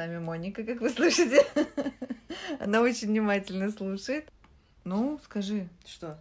нами 0.00 0.18
Моника, 0.18 0.64
как 0.64 0.80
вы 0.80 0.88
слышите. 0.88 1.46
Она 2.58 2.80
очень 2.80 3.08
внимательно 3.08 3.70
слушает. 3.70 4.32
Ну, 4.84 5.20
скажи. 5.24 5.68
Что? 5.84 6.18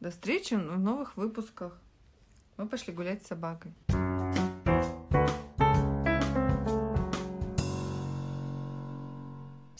До 0.00 0.10
встречи 0.10 0.54
в 0.54 0.78
новых 0.78 1.16
выпусках. 1.16 1.80
Мы 2.58 2.68
пошли 2.68 2.92
гулять 2.92 3.24
с 3.24 3.28
собакой. 3.28 3.72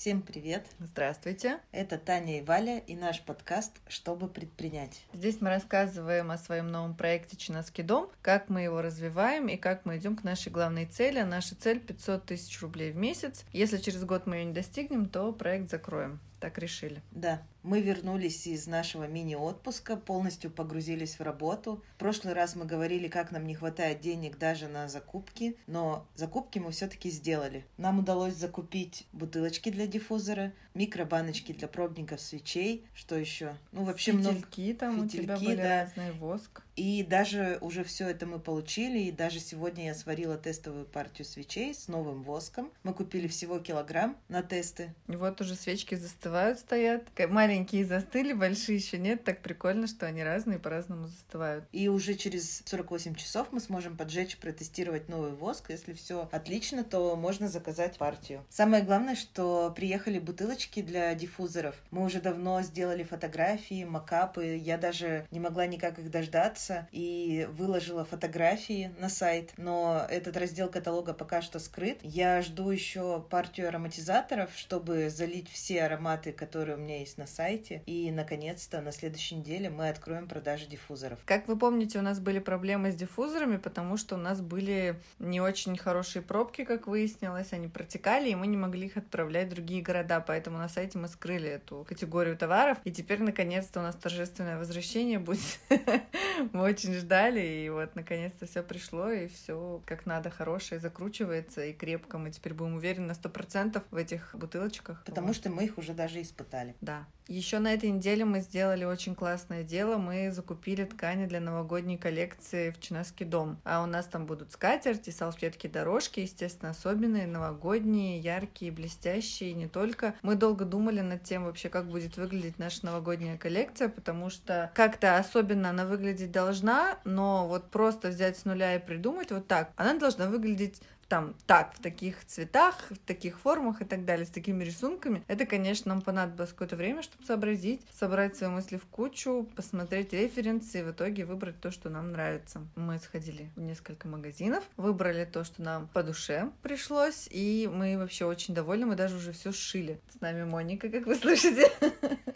Всем 0.09 0.23
привет! 0.23 0.65
Здравствуйте! 0.79 1.59
Это 1.71 1.99
Таня 1.99 2.39
и 2.39 2.43
Валя 2.43 2.79
и 2.79 2.97
наш 2.97 3.21
подкаст 3.21 3.77
«Чтобы 3.89 4.27
предпринять». 4.27 5.03
Здесь 5.13 5.43
мы 5.43 5.51
рассказываем 5.51 6.31
о 6.31 6.39
своем 6.39 6.69
новом 6.69 6.97
проекте 6.97 7.37
«Чинаский 7.37 7.85
дом», 7.85 8.11
как 8.23 8.49
мы 8.49 8.63
его 8.63 8.81
развиваем 8.81 9.49
и 9.49 9.59
как 9.59 9.85
мы 9.85 9.99
идем 9.99 10.17
к 10.17 10.25
нашей 10.25 10.51
главной 10.51 10.87
цели. 10.87 11.21
Наша 11.21 11.57
цель 11.57 11.79
500 11.79 12.25
тысяч 12.25 12.59
рублей 12.63 12.93
в 12.93 12.97
месяц. 12.97 13.45
Если 13.53 13.77
через 13.77 14.03
год 14.03 14.25
мы 14.25 14.37
ее 14.37 14.45
не 14.47 14.55
достигнем, 14.55 15.11
то 15.11 15.31
проект 15.31 15.69
закроем. 15.69 16.21
Так 16.41 16.59
решили. 16.59 17.03
Да. 17.11 17.43
Мы 17.63 17.81
вернулись 17.81 18.47
из 18.47 18.67
нашего 18.67 19.07
мини-отпуска, 19.09 19.97
полностью 19.97 20.51
погрузились 20.51 21.19
в 21.19 21.23
работу. 21.23 21.83
В 21.97 21.99
прошлый 21.99 22.33
раз 22.33 22.55
мы 22.55 22.65
говорили, 22.65 23.09
как 23.09 23.33
нам 23.33 23.47
не 23.47 23.55
хватает 23.55 24.01
денег 24.01 24.39
даже 24.39 24.69
на 24.69 24.89
закупки, 24.89 25.57
но 25.67 26.07
закупки 26.15 26.59
мы 26.59 26.71
все-таки 26.71 27.11
сделали. 27.11 27.67
Нам 27.77 27.99
удалось 27.99 28.35
закупить 28.35 29.07
бутылочки 29.13 29.71
для 29.71 29.87
диффузора, 29.87 30.53
микробаночки 30.75 31.53
для 31.53 31.69
пробников 31.69 32.21
свечей, 32.21 32.87
что 32.95 33.17
еще? 33.17 33.57
Ну, 33.73 33.85
вообще 33.85 34.13
Фитильки 34.13 34.61
много... 34.61 34.79
там 34.79 35.09
Фитильки, 35.09 35.17
у 35.17 35.25
тебя 35.25 35.37
были 35.37 35.57
да. 35.57 35.83
разные, 35.83 36.13
воск. 36.13 36.63
И 36.79 37.03
даже 37.03 37.59
уже 37.61 37.83
все 37.83 38.09
это 38.09 38.25
мы 38.25 38.39
получили, 38.39 39.01
и 39.01 39.11
даже 39.11 39.41
сегодня 39.41 39.87
я 39.87 39.95
сварила 39.97 40.39
тестовую 40.39 40.85
партию 40.85 41.27
свечей 41.27 41.75
с 41.75 41.89
новым 41.89 42.23
воском. 42.23 42.71
Мы 42.85 42.95
купили 42.95 43.27
всего 43.27 43.59
килограмм 43.59 44.17
на 44.29 44.45
тесты. 44.45 44.95
И 45.09 45.17
вот 45.17 45.41
уже 45.41 45.57
свечки 45.57 45.97
застывают, 45.97 46.61
стоят. 46.61 47.03
Маленькие 47.29 47.85
застыли, 47.85 48.33
большие 48.33 48.77
еще 48.77 48.97
нет. 48.97 49.25
Так 49.25 49.43
прикольно, 49.43 49.89
что 49.89 50.07
они 50.07 50.23
разные, 50.23 50.61
по-разному 50.61 51.09
застывают. 51.09 51.65
И 51.73 51.89
уже 51.89 52.15
через 52.15 52.63
48 52.67 53.17
часов 53.17 53.49
мы 53.51 53.59
сможем 53.59 53.97
поджечь, 53.97 54.39
протестировать 54.39 55.09
новый 55.09 55.33
воск. 55.33 55.71
Если 55.71 55.95
все 55.95 56.29
отлично, 56.31 56.85
то 56.85 57.17
можно 57.17 57.49
заказать 57.49 57.99
партию. 57.99 58.45
Самое 58.51 58.85
главное, 58.85 59.17
что 59.17 59.73
приехали 59.75 60.21
бутылочки 60.21 60.81
для 60.83 61.13
диффузоров. 61.17 61.75
Мы 61.91 62.05
уже 62.05 62.21
давно 62.21 62.63
сделали 62.63 63.03
фотографии, 63.03 63.83
макапы. 63.83 64.57
Я 64.57 64.79
даже 64.79 65.27
не 65.33 65.41
могла 65.41 65.67
никак 65.67 65.99
их 65.99 66.13
дождаться 66.13 66.68
Яндекса 66.69 66.89
и 66.93 67.49
выложила 67.53 68.05
фотографии 68.05 68.93
на 68.99 69.09
сайт, 69.09 69.53
но 69.57 70.07
этот 70.09 70.37
раздел 70.37 70.69
каталога 70.69 71.13
пока 71.13 71.43
что 71.43 71.59
скрыт. 71.59 71.99
Я 72.03 72.43
жду 72.43 72.71
еще 72.71 73.25
партию 73.31 73.69
ароматизаторов, 73.69 74.51
чтобы 74.57 75.11
залить 75.11 75.51
все 75.51 75.85
ароматы, 75.85 76.33
которые 76.33 76.77
у 76.77 76.81
меня 76.81 77.01
есть 77.01 77.19
на 77.19 77.27
сайте. 77.27 77.83
И, 77.87 78.11
наконец-то, 78.11 78.81
на 78.81 78.93
следующей 78.93 79.37
неделе 79.37 79.71
мы 79.71 79.89
откроем 79.89 80.29
продажи 80.29 80.67
диффузоров. 80.67 81.19
Как 81.25 81.49
вы 81.49 81.59
помните, 81.59 81.99
у 81.99 82.03
нас 82.03 82.21
были 82.21 82.39
проблемы 82.39 82.93
с 82.93 82.95
диффузорами, 82.95 83.57
потому 83.57 83.97
что 83.97 84.17
у 84.17 84.19
нас 84.19 84.41
были 84.41 85.01
не 85.19 85.41
очень 85.41 85.77
хорошие 85.77 86.23
пробки, 86.23 86.65
как 86.65 86.87
выяснилось, 86.87 87.53
они 87.53 87.69
протекали, 87.69 88.31
и 88.31 88.35
мы 88.35 88.47
не 88.47 88.57
могли 88.57 88.87
их 88.87 88.97
отправлять 88.97 89.49
в 89.49 89.51
другие 89.51 89.83
города, 89.83 90.21
поэтому 90.21 90.59
на 90.59 90.69
сайте 90.69 90.99
мы 90.99 91.09
скрыли 91.09 91.49
эту 91.49 91.85
категорию 91.89 92.37
товаров, 92.37 92.79
и 92.85 92.91
теперь, 92.91 93.23
наконец-то, 93.23 93.81
у 93.81 93.83
нас 93.83 93.95
торжественное 93.97 94.59
возвращение 94.59 95.19
будет 95.19 95.59
мы 96.59 96.65
очень 96.65 96.93
ждали, 96.95 97.41
и 97.41 97.71
вот 97.71 97.95
наконец-то 97.95 98.47
все 98.47 98.65
пришло, 98.65 99.11
и 99.11 99.29
все 99.29 99.81
как 99.87 100.07
надо 100.07 100.29
хорошее 100.29 100.81
закручивается 100.81 101.65
и 101.65 101.73
крепко. 101.73 102.19
Мы 102.19 102.33
теперь 102.33 102.53
будем 102.53 102.75
уверены 102.75 103.07
на 103.07 103.15
сто 103.15 103.29
процентов 103.29 103.85
в 103.93 103.97
этих 103.97 104.35
бутылочках. 104.35 105.05
Потому 105.05 105.29
вот. 105.29 105.37
что 105.37 105.51
мы 105.51 105.65
их 105.65 105.79
уже 105.79 105.95
даже 105.95 106.21
испытали. 106.21 106.75
Да. 106.81 107.07
Еще 107.29 107.59
на 107.59 107.75
этой 107.75 107.91
неделе 107.91 108.25
мы 108.25 108.41
сделали 108.41 108.85
очень 108.85 109.15
классное 109.15 109.63
дело. 109.63 109.99
Мы 109.99 110.33
закупили 110.33 110.85
ткани 110.85 111.27
для 111.27 111.41
новогодней 111.41 111.99
коллекции 111.99 112.71
в 112.71 112.81
Чинаский 112.81 113.27
дом. 113.27 113.61
А 113.65 113.83
у 113.83 113.87
нас 113.87 114.07
там 114.07 114.25
будут 114.25 114.53
скатерти, 114.53 115.11
салфетки, 115.11 115.67
дорожки, 115.67 116.21
естественно, 116.21 116.71
особенные, 116.71 117.27
новогодние, 117.27 118.19
яркие, 118.19 118.73
блестящие, 118.73 119.53
не 119.53 119.69
только. 119.69 120.15
Мы 120.23 120.37
долго 120.37 120.65
думали 120.65 121.03
над 121.03 121.23
тем 121.23 121.45
вообще, 121.45 121.69
как 121.69 121.87
будет 121.91 122.17
выглядеть 122.17 122.59
наша 122.59 122.87
новогодняя 122.87 123.37
коллекция, 123.37 123.91
потому 123.91 124.31
что 124.31 124.73
как-то 124.75 125.19
особенно 125.19 125.69
она 125.69 125.85
выглядеть 125.85 126.33
должна, 126.39 126.99
но 127.05 127.49
вот 127.49 127.71
просто 127.71 128.09
взять 128.09 128.39
с 128.39 128.45
нуля 128.45 128.77
и 128.77 128.79
придумать 128.79 129.33
вот 129.33 129.49
так, 129.49 129.73
она 129.77 129.99
должна 129.99 130.27
выглядеть 130.27 130.81
там 131.09 131.35
так, 131.47 131.75
в 131.75 131.81
таких 131.81 132.25
цветах, 132.27 132.75
в 132.91 132.99
таких 132.99 133.41
формах 133.41 133.81
и 133.81 133.85
так 133.85 134.05
далее, 134.05 134.27
с 134.27 134.31
такими 134.31 134.63
рисунками. 134.63 135.23
Это, 135.27 135.47
конечно, 135.47 135.95
нам 135.95 136.03
понадобилось 136.03 136.51
какое-то 136.51 136.77
время, 136.77 137.03
чтобы 137.03 137.25
сообразить, 137.25 137.81
собрать 137.99 138.37
свои 138.37 138.51
мысли 138.51 138.77
в 138.77 138.85
кучу, 138.85 139.49
посмотреть 139.57 140.13
референсы 140.13 140.81
и 140.81 140.83
в 140.83 140.91
итоге 140.91 141.25
выбрать 141.25 141.61
то, 141.61 141.71
что 141.71 141.89
нам 141.89 142.13
нравится. 142.13 142.61
Мы 142.77 142.99
сходили 142.99 143.51
в 143.57 143.61
несколько 143.61 144.07
магазинов, 144.07 144.63
выбрали 144.77 145.25
то, 145.25 145.45
что 145.45 145.63
нам 145.63 145.89
по 145.89 146.03
душе 146.03 146.51
пришлось, 146.63 147.27
и 147.31 147.69
мы 147.73 147.97
вообще 147.97 148.27
очень 148.27 148.55
довольны, 148.55 148.87
мы 148.87 148.95
даже 148.95 149.17
уже 149.17 149.33
все 149.33 149.51
сшили. 149.51 149.99
С 150.15 150.21
нами 150.21 150.45
Моника, 150.45 150.91
как 150.91 151.07
вы 151.07 151.15
слышите. 151.15 151.73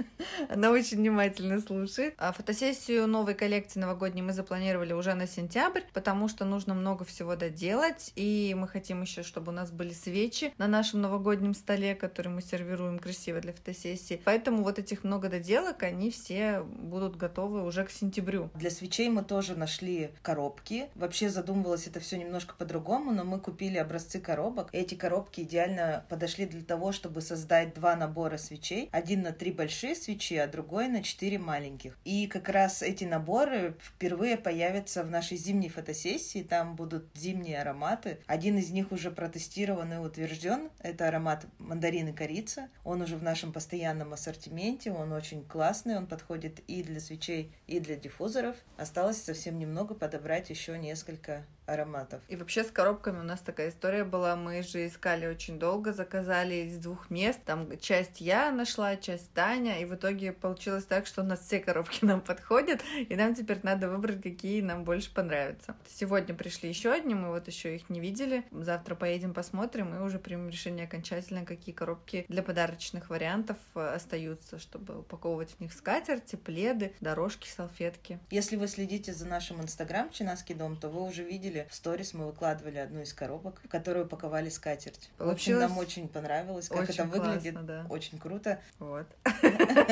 Она 0.48 0.70
очень 0.70 0.98
внимательно 0.98 1.60
слушает. 1.60 2.14
А 2.18 2.32
фотосессию 2.32 3.06
новой 3.06 3.34
коллекции 3.34 3.80
новогодней 3.80 4.22
мы 4.22 4.32
запланировали 4.32 4.92
уже 4.92 5.14
на 5.14 5.26
сентябрь, 5.26 5.82
потому 5.92 6.28
что 6.28 6.44
нужно 6.44 6.74
много 6.74 7.04
всего 7.04 7.36
доделать, 7.36 8.12
и 8.16 8.54
мы 8.58 8.68
хотим 8.68 9.02
еще, 9.02 9.22
чтобы 9.22 9.52
у 9.52 9.54
нас 9.54 9.70
были 9.70 9.92
свечи 9.92 10.52
на 10.58 10.68
нашем 10.68 11.00
новогоднем 11.00 11.54
столе, 11.54 11.94
которые 11.94 12.32
мы 12.32 12.42
сервируем 12.42 12.98
красиво 12.98 13.40
для 13.40 13.52
фотосессии. 13.52 14.20
Поэтому 14.24 14.62
вот 14.62 14.78
этих 14.78 15.04
много 15.04 15.28
доделок, 15.28 15.82
они 15.82 16.10
все 16.10 16.60
будут 16.62 17.16
готовы 17.16 17.64
уже 17.64 17.84
к 17.84 17.90
сентябрю. 17.90 18.50
Для 18.54 18.70
свечей 18.70 19.08
мы 19.08 19.24
тоже 19.24 19.56
нашли 19.56 20.10
коробки. 20.22 20.88
Вообще 20.94 21.28
задумывалось 21.28 21.86
это 21.86 22.00
все 22.00 22.18
немножко 22.18 22.54
по-другому, 22.54 23.12
но 23.12 23.24
мы 23.24 23.40
купили 23.40 23.78
образцы 23.78 24.20
коробок. 24.20 24.68
Эти 24.72 24.94
коробки 24.94 25.40
идеально 25.40 26.04
подошли 26.08 26.46
для 26.46 26.62
того, 26.62 26.92
чтобы 26.92 27.20
создать 27.20 27.74
два 27.74 27.96
набора 27.96 28.36
свечей. 28.36 28.88
Один 28.92 29.22
на 29.22 29.32
три 29.32 29.52
большие 29.52 29.94
свечи, 29.94 30.11
свечи, 30.12 30.34
а 30.34 30.46
другой 30.46 30.88
на 30.88 31.02
4 31.02 31.38
маленьких. 31.38 31.96
И 32.04 32.26
как 32.26 32.48
раз 32.48 32.82
эти 32.82 33.04
наборы 33.04 33.74
впервые 33.80 34.36
появятся 34.36 35.02
в 35.04 35.10
нашей 35.10 35.36
зимней 35.36 35.68
фотосессии. 35.68 36.42
Там 36.42 36.76
будут 36.76 37.06
зимние 37.14 37.60
ароматы. 37.60 38.18
Один 38.26 38.58
из 38.58 38.70
них 38.70 38.92
уже 38.92 39.10
протестирован 39.10 39.92
и 39.92 39.96
утвержден. 39.96 40.70
Это 40.80 41.08
аромат 41.08 41.46
мандарин 41.58 42.08
и 42.08 42.12
корица. 42.12 42.68
Он 42.84 43.02
уже 43.02 43.16
в 43.16 43.22
нашем 43.22 43.52
постоянном 43.52 44.12
ассортименте. 44.12 44.92
Он 44.92 45.12
очень 45.12 45.44
классный. 45.44 45.96
Он 45.96 46.06
подходит 46.06 46.60
и 46.66 46.82
для 46.82 47.00
свечей, 47.00 47.52
и 47.66 47.80
для 47.80 47.96
диффузоров. 47.96 48.56
Осталось 48.76 49.22
совсем 49.22 49.58
немного 49.58 49.94
подобрать 49.94 50.50
еще 50.50 50.78
несколько 50.78 51.44
ароматов. 51.66 52.20
И 52.28 52.36
вообще 52.36 52.64
с 52.64 52.70
коробками 52.70 53.20
у 53.20 53.22
нас 53.22 53.40
такая 53.40 53.70
история 53.70 54.04
была. 54.04 54.36
Мы 54.36 54.62
же 54.62 54.86
искали 54.86 55.26
очень 55.26 55.58
долго, 55.58 55.92
заказали 55.92 56.66
из 56.66 56.78
двух 56.78 57.08
мест. 57.08 57.40
Там 57.44 57.78
часть 57.78 58.20
я 58.20 58.50
нашла, 58.50 58.96
часть 58.96 59.32
Таня. 59.32 59.80
И 59.80 59.84
в 59.84 59.92
итоге 60.02 60.32
получилось 60.32 60.84
так, 60.84 61.06
что 61.06 61.22
у 61.22 61.24
нас 61.24 61.40
все 61.40 61.60
коробки 61.60 61.98
нам 62.04 62.20
подходят. 62.20 62.80
И 63.08 63.14
нам 63.14 63.34
теперь 63.34 63.60
надо 63.62 63.88
выбрать, 63.88 64.20
какие 64.22 64.60
нам 64.60 64.84
больше 64.84 65.12
понравятся. 65.14 65.76
Сегодня 65.88 66.34
пришли 66.34 66.68
еще 66.68 66.92
одни, 66.92 67.14
мы 67.14 67.28
вот 67.28 67.46
еще 67.46 67.76
их 67.76 67.88
не 67.88 68.00
видели. 68.00 68.44
Завтра 68.50 68.96
поедем 68.96 69.32
посмотрим 69.32 69.94
и 69.94 70.00
уже 70.00 70.18
примем 70.18 70.48
решение 70.48 70.86
окончательно, 70.86 71.44
какие 71.44 71.74
коробки 71.74 72.24
для 72.28 72.42
подарочных 72.42 73.10
вариантов 73.10 73.56
э, 73.74 73.94
остаются, 73.94 74.58
чтобы 74.58 75.00
упаковывать 75.00 75.52
в 75.52 75.60
них 75.60 75.72
скатерти, 75.72 76.36
пледы, 76.36 76.92
дорожки, 77.00 77.48
салфетки. 77.48 78.18
Если 78.30 78.56
вы 78.56 78.66
следите 78.66 79.12
за 79.14 79.26
нашим 79.26 79.60
инстаграм 79.62 80.10
Чинаский 80.10 80.54
дом, 80.54 80.76
то 80.76 80.88
вы 80.88 81.02
уже 81.02 81.22
видели 81.22 81.68
в 81.70 81.74
сторис 81.74 82.14
мы 82.14 82.26
выкладывали 82.26 82.78
одну 82.78 83.02
из 83.02 83.12
коробок, 83.12 83.60
в 83.64 83.68
которую 83.68 84.06
упаковали 84.06 84.48
скатерть. 84.48 85.10
Получилось... 85.18 85.62
В 85.62 85.64
общем, 85.64 85.76
нам 85.76 85.78
очень 85.78 86.08
понравилось, 86.08 86.68
как 86.68 86.88
очень 86.88 86.94
это 86.94 87.04
выглядит. 87.04 87.54
Классно, 87.54 87.62
да. 87.62 87.86
Очень 87.88 88.18
круто. 88.18 88.60
Вот. 88.78 89.06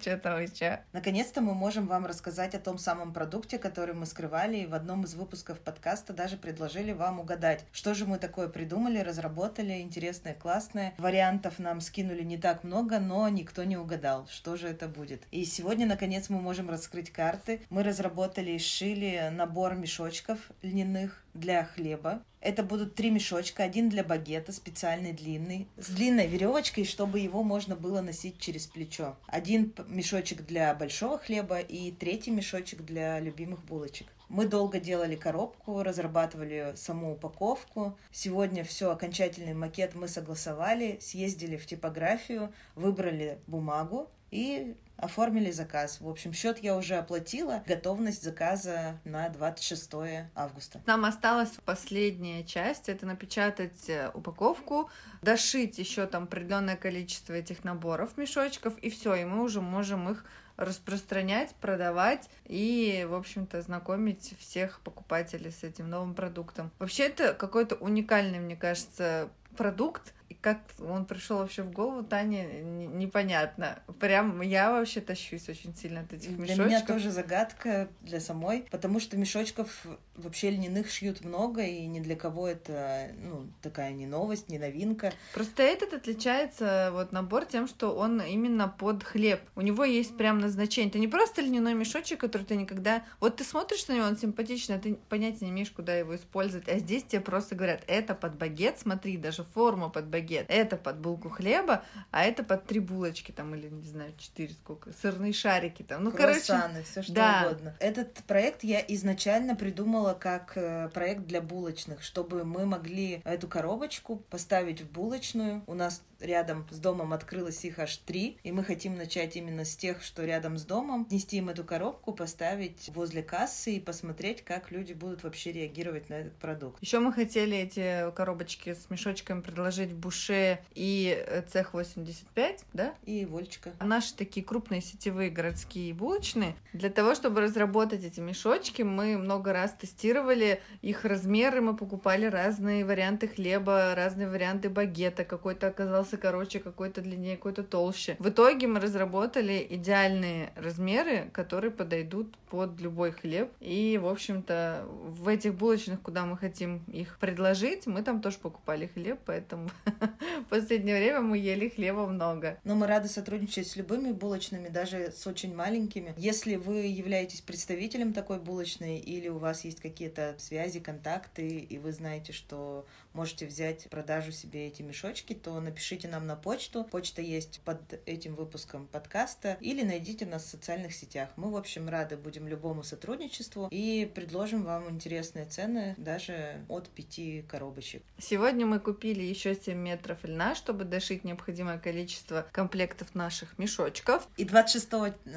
Что 0.00 0.16
там 0.16 0.40
еще? 0.40 0.80
Наконец-то 0.92 1.40
мы 1.40 1.54
можем 1.54 1.86
вам 1.86 2.06
рассказать 2.06 2.54
о 2.54 2.58
том 2.58 2.78
самом 2.78 3.12
продукте, 3.12 3.58
который 3.58 3.94
мы 3.94 4.06
скрывали, 4.06 4.58
и 4.58 4.66
в 4.66 4.74
одном 4.74 5.04
из 5.04 5.14
выпусков 5.14 5.60
подкаста 5.60 6.12
даже 6.12 6.36
предложили 6.36 6.92
вам 6.92 7.20
угадать, 7.20 7.64
что 7.72 7.94
же 7.94 8.06
мы 8.06 8.18
такое 8.18 8.48
придумали, 8.48 8.98
разработали, 8.98 9.80
интересное, 9.80 10.34
классное. 10.34 10.94
Вариантов 10.98 11.58
нам 11.58 11.80
скинули 11.80 12.22
не 12.22 12.38
так 12.38 12.64
много, 12.64 12.98
но 12.98 13.28
никто 13.28 13.64
не 13.64 13.76
угадал, 13.76 14.26
что 14.30 14.56
же 14.56 14.68
это 14.68 14.88
будет. 14.88 15.22
И 15.30 15.44
сегодня, 15.44 15.86
наконец, 15.86 16.28
мы 16.28 16.40
можем 16.40 16.70
раскрыть 16.70 17.12
карты. 17.12 17.60
Мы 17.70 17.82
разработали 17.82 18.52
и 18.52 18.58
сшили 18.58 19.28
набор 19.30 19.74
мешочков 19.74 20.38
льняных 20.62 21.22
для 21.34 21.64
хлеба. 21.64 22.22
Это 22.42 22.64
будут 22.64 22.96
три 22.96 23.10
мешочка, 23.10 23.62
один 23.62 23.88
для 23.88 24.02
багета, 24.02 24.50
специальный 24.50 25.12
длинный, 25.12 25.68
с 25.76 25.90
длинной 25.90 26.26
веревочкой, 26.26 26.84
чтобы 26.84 27.20
его 27.20 27.44
можно 27.44 27.76
было 27.76 28.00
носить 28.00 28.40
через 28.40 28.66
плечо. 28.66 29.16
Один 29.28 29.72
мешочек 29.86 30.44
для 30.44 30.74
большого 30.74 31.18
хлеба 31.18 31.60
и 31.60 31.92
третий 31.92 32.32
мешочек 32.32 32.82
для 32.82 33.20
любимых 33.20 33.64
булочек. 33.64 34.08
Мы 34.28 34.46
долго 34.46 34.80
делали 34.80 35.14
коробку, 35.14 35.84
разрабатывали 35.84 36.72
саму 36.74 37.12
упаковку. 37.12 37.96
Сегодня 38.10 38.64
все, 38.64 38.90
окончательный 38.90 39.54
макет 39.54 39.94
мы 39.94 40.08
согласовали, 40.08 40.98
съездили 41.00 41.56
в 41.56 41.66
типографию, 41.66 42.52
выбрали 42.74 43.38
бумагу 43.46 44.10
и 44.32 44.74
оформили 44.96 45.50
заказ. 45.50 46.00
В 46.00 46.08
общем, 46.08 46.32
счет 46.32 46.58
я 46.58 46.76
уже 46.76 46.94
оплатила. 46.94 47.62
Готовность 47.66 48.22
заказа 48.22 48.98
на 49.04 49.28
26 49.28 49.90
августа. 50.34 50.80
Нам 50.86 51.04
осталась 51.04 51.50
последняя 51.64 52.42
часть. 52.44 52.88
Это 52.88 53.04
напечатать 53.04 53.88
э, 53.88 54.10
упаковку, 54.14 54.90
дошить 55.20 55.78
еще 55.78 56.06
там 56.06 56.24
определенное 56.24 56.76
количество 56.76 57.32
этих 57.34 57.64
наборов 57.64 58.16
мешочков, 58.16 58.78
и 58.78 58.90
все, 58.90 59.14
и 59.14 59.24
мы 59.24 59.42
уже 59.42 59.60
можем 59.60 60.08
их 60.08 60.24
распространять, 60.56 61.54
продавать 61.56 62.28
и, 62.44 63.06
в 63.08 63.14
общем-то, 63.14 63.60
знакомить 63.62 64.34
всех 64.38 64.80
покупателей 64.80 65.50
с 65.50 65.64
этим 65.64 65.90
новым 65.90 66.14
продуктом. 66.14 66.70
Вообще 66.78 67.04
это 67.04 67.34
какой-то 67.34 67.74
уникальный, 67.76 68.38
мне 68.38 68.54
кажется, 68.54 69.30
продукт, 69.56 70.14
как 70.42 70.58
он 70.80 71.04
пришел 71.06 71.38
вообще 71.38 71.62
в 71.62 71.70
голову, 71.70 72.02
Таня, 72.02 72.44
непонятно. 72.62 73.80
Прям 74.00 74.40
я 74.40 74.72
вообще 74.72 75.00
тащусь 75.00 75.48
очень 75.48 75.74
сильно 75.74 76.00
от 76.00 76.12
этих 76.12 76.30
мешочков. 76.30 76.56
Для 76.56 76.64
меня 76.66 76.80
тоже 76.80 77.12
загадка 77.12 77.88
для 78.00 78.18
самой, 78.18 78.66
потому 78.72 78.98
что 78.98 79.16
мешочков 79.16 79.86
вообще 80.16 80.50
льняных 80.50 80.90
шьют 80.90 81.24
много, 81.24 81.62
и 81.62 81.86
ни 81.86 82.00
для 82.00 82.16
кого 82.16 82.48
это, 82.48 83.12
ну, 83.22 83.46
такая 83.62 83.92
не 83.92 84.06
новость, 84.06 84.48
не 84.48 84.58
новинка. 84.58 85.12
Просто 85.32 85.62
этот 85.62 85.94
отличается, 85.94 86.90
вот, 86.92 87.12
набор 87.12 87.44
тем, 87.44 87.68
что 87.68 87.94
он 87.94 88.20
именно 88.20 88.66
под 88.66 89.04
хлеб. 89.04 89.40
У 89.54 89.60
него 89.60 89.84
есть 89.84 90.16
прям 90.16 90.40
назначение. 90.40 90.90
Это 90.90 90.98
не 90.98 91.08
просто 91.08 91.40
льняной 91.40 91.74
мешочек, 91.74 92.18
который 92.18 92.42
ты 92.42 92.56
никогда... 92.56 93.04
Вот 93.20 93.36
ты 93.36 93.44
смотришь 93.44 93.86
на 93.86 93.92
него, 93.92 94.06
он 94.06 94.16
симпатичный, 94.16 94.76
а 94.76 94.80
ты 94.80 94.94
понятия 95.08 95.44
не 95.44 95.52
имеешь, 95.52 95.70
куда 95.70 95.94
его 95.94 96.16
использовать. 96.16 96.68
А 96.68 96.78
здесь 96.80 97.04
тебе 97.04 97.20
просто 97.20 97.54
говорят, 97.54 97.84
это 97.86 98.16
под 98.16 98.36
багет, 98.36 98.80
смотри, 98.80 99.16
даже 99.16 99.44
форма 99.44 99.88
под 99.88 100.08
багет 100.08 100.31
багет. 100.32 100.46
Это 100.48 100.76
под 100.76 100.98
булку 100.98 101.28
хлеба, 101.28 101.84
а 102.10 102.24
это 102.24 102.42
под 102.42 102.66
три 102.66 102.80
булочки 102.80 103.32
там 103.32 103.54
или 103.54 103.68
не 103.68 103.86
знаю 103.86 104.12
четыре 104.18 104.54
сколько 104.54 104.92
сырные 104.92 105.32
шарики 105.32 105.82
там. 105.82 106.04
Ну 106.04 106.12
Круассаны, 106.12 106.72
короче, 106.72 106.90
все 106.90 107.02
что 107.02 107.12
да. 107.12 107.44
угодно. 107.46 107.74
Этот 107.80 108.14
проект 108.26 108.64
я 108.64 108.80
изначально 108.88 109.56
придумала 109.56 110.14
как 110.14 110.52
э, 110.56 110.88
проект 110.92 111.26
для 111.26 111.40
булочных, 111.40 112.02
чтобы 112.02 112.44
мы 112.44 112.66
могли 112.66 113.22
эту 113.24 113.48
коробочку 113.48 114.16
поставить 114.30 114.82
в 114.82 114.90
булочную. 114.90 115.62
У 115.66 115.74
нас 115.74 116.02
рядом 116.22 116.66
с 116.70 116.78
домом 116.78 117.12
открылось 117.12 117.64
их 117.64 117.78
аж 117.78 117.96
три, 117.98 118.38
и 118.42 118.52
мы 118.52 118.64
хотим 118.64 118.96
начать 118.96 119.36
именно 119.36 119.64
с 119.64 119.76
тех, 119.76 120.02
что 120.02 120.24
рядом 120.24 120.56
с 120.56 120.64
домом, 120.64 121.06
нести 121.10 121.38
им 121.38 121.48
эту 121.48 121.64
коробку, 121.64 122.12
поставить 122.12 122.90
возле 122.94 123.22
кассы 123.22 123.76
и 123.76 123.80
посмотреть, 123.80 124.42
как 124.44 124.70
люди 124.70 124.92
будут 124.92 125.22
вообще 125.24 125.52
реагировать 125.52 126.08
на 126.08 126.14
этот 126.14 126.34
продукт. 126.34 126.80
Еще 126.82 127.00
мы 127.00 127.12
хотели 127.12 127.56
эти 127.56 128.10
коробочки 128.12 128.74
с 128.74 128.88
мешочками 128.90 129.40
предложить 129.40 129.90
в 129.90 129.98
Буше 130.22 130.58
и 130.74 131.42
цех 131.48 131.74
85, 131.74 132.64
да? 132.72 132.94
И 133.04 133.24
Вольчика. 133.24 133.72
Наши 133.80 134.14
такие 134.14 134.44
крупные 134.44 134.80
сетевые 134.80 135.30
городские 135.30 135.92
булочные. 135.94 136.54
Для 136.72 136.90
того, 136.90 137.14
чтобы 137.14 137.40
разработать 137.40 138.04
эти 138.04 138.20
мешочки, 138.20 138.82
мы 138.82 139.18
много 139.18 139.52
раз 139.52 139.72
тестировали 139.72 140.60
их 140.80 141.04
размеры, 141.04 141.60
мы 141.60 141.76
покупали 141.76 142.26
разные 142.26 142.84
варианты 142.84 143.28
хлеба, 143.28 143.94
разные 143.94 144.28
варианты 144.28 144.70
багета, 144.70 145.24
какой-то 145.24 145.68
оказался 145.68 146.16
короче, 146.16 146.60
какой-то 146.60 147.00
длиннее, 147.00 147.36
какой-то 147.36 147.64
толще. 147.64 148.16
В 148.18 148.28
итоге 148.28 148.66
мы 148.66 148.80
разработали 148.80 149.66
идеальные 149.70 150.52
размеры, 150.56 151.30
которые 151.32 151.70
подойдут 151.70 152.36
под 152.52 152.80
любой 152.80 153.12
хлеб. 153.12 153.50
И, 153.60 153.98
в 154.00 154.06
общем-то, 154.06 154.84
в 154.86 155.26
этих 155.26 155.54
булочных, 155.54 156.00
куда 156.00 156.26
мы 156.26 156.36
хотим 156.36 156.84
их 156.86 157.16
предложить, 157.18 157.86
мы 157.86 158.02
там 158.02 158.20
тоже 158.20 158.36
покупали 158.38 158.86
хлеб, 158.86 159.18
поэтому 159.24 159.70
в 160.18 160.44
последнее 160.50 160.96
время 160.96 161.20
мы 161.20 161.38
ели 161.38 161.68
хлеба 161.68 162.06
много. 162.06 162.58
Но 162.64 162.74
мы 162.74 162.86
рады 162.86 163.08
сотрудничать 163.08 163.66
с 163.66 163.76
любыми 163.76 164.12
булочными, 164.12 164.68
даже 164.68 165.12
с 165.12 165.26
очень 165.26 165.54
маленькими. 165.54 166.14
Если 166.16 166.56
вы 166.56 166.86
являетесь 166.86 167.40
представителем 167.40 168.12
такой 168.12 168.38
булочной 168.38 168.98
или 168.98 169.28
у 169.28 169.38
вас 169.38 169.64
есть 169.64 169.80
какие-то 169.80 170.34
связи, 170.38 170.80
контакты, 170.80 171.48
и 171.58 171.78
вы 171.78 171.92
знаете, 171.92 172.32
что 172.32 172.86
можете 173.14 173.46
взять 173.46 173.88
продажу 173.90 174.32
себе 174.32 174.66
эти 174.66 174.82
мешочки, 174.82 175.34
то 175.34 175.60
напишите 175.60 176.08
нам 176.08 176.26
на 176.26 176.36
почту. 176.36 176.84
Почта 176.84 177.22
есть 177.22 177.60
под 177.64 177.80
этим 178.06 178.34
выпуском 178.34 178.86
подкаста 178.86 179.56
или 179.60 179.82
найдите 179.82 180.26
нас 180.26 180.44
в 180.44 180.48
социальных 180.48 180.94
сетях. 180.94 181.30
Мы, 181.36 181.50
в 181.50 181.56
общем, 181.56 181.88
рады 181.88 182.16
будем 182.16 182.48
любому 182.48 182.82
сотрудничеству 182.82 183.68
и 183.70 184.10
предложим 184.14 184.64
вам 184.64 184.90
интересные 184.90 185.46
цены 185.46 185.94
даже 185.98 186.64
от 186.68 186.88
пяти 186.88 187.42
коробочек. 187.48 188.02
Сегодня 188.18 188.66
мы 188.66 188.80
купили 188.80 189.22
еще 189.22 189.54
7 189.54 189.76
метров 189.76 190.18
льна, 190.24 190.54
чтобы 190.54 190.84
дошить 190.84 191.24
необходимое 191.24 191.78
количество 191.78 192.46
комплектов 192.52 193.14
наших 193.14 193.58
мешочков. 193.58 194.28
И 194.36 194.44
26 194.44 194.88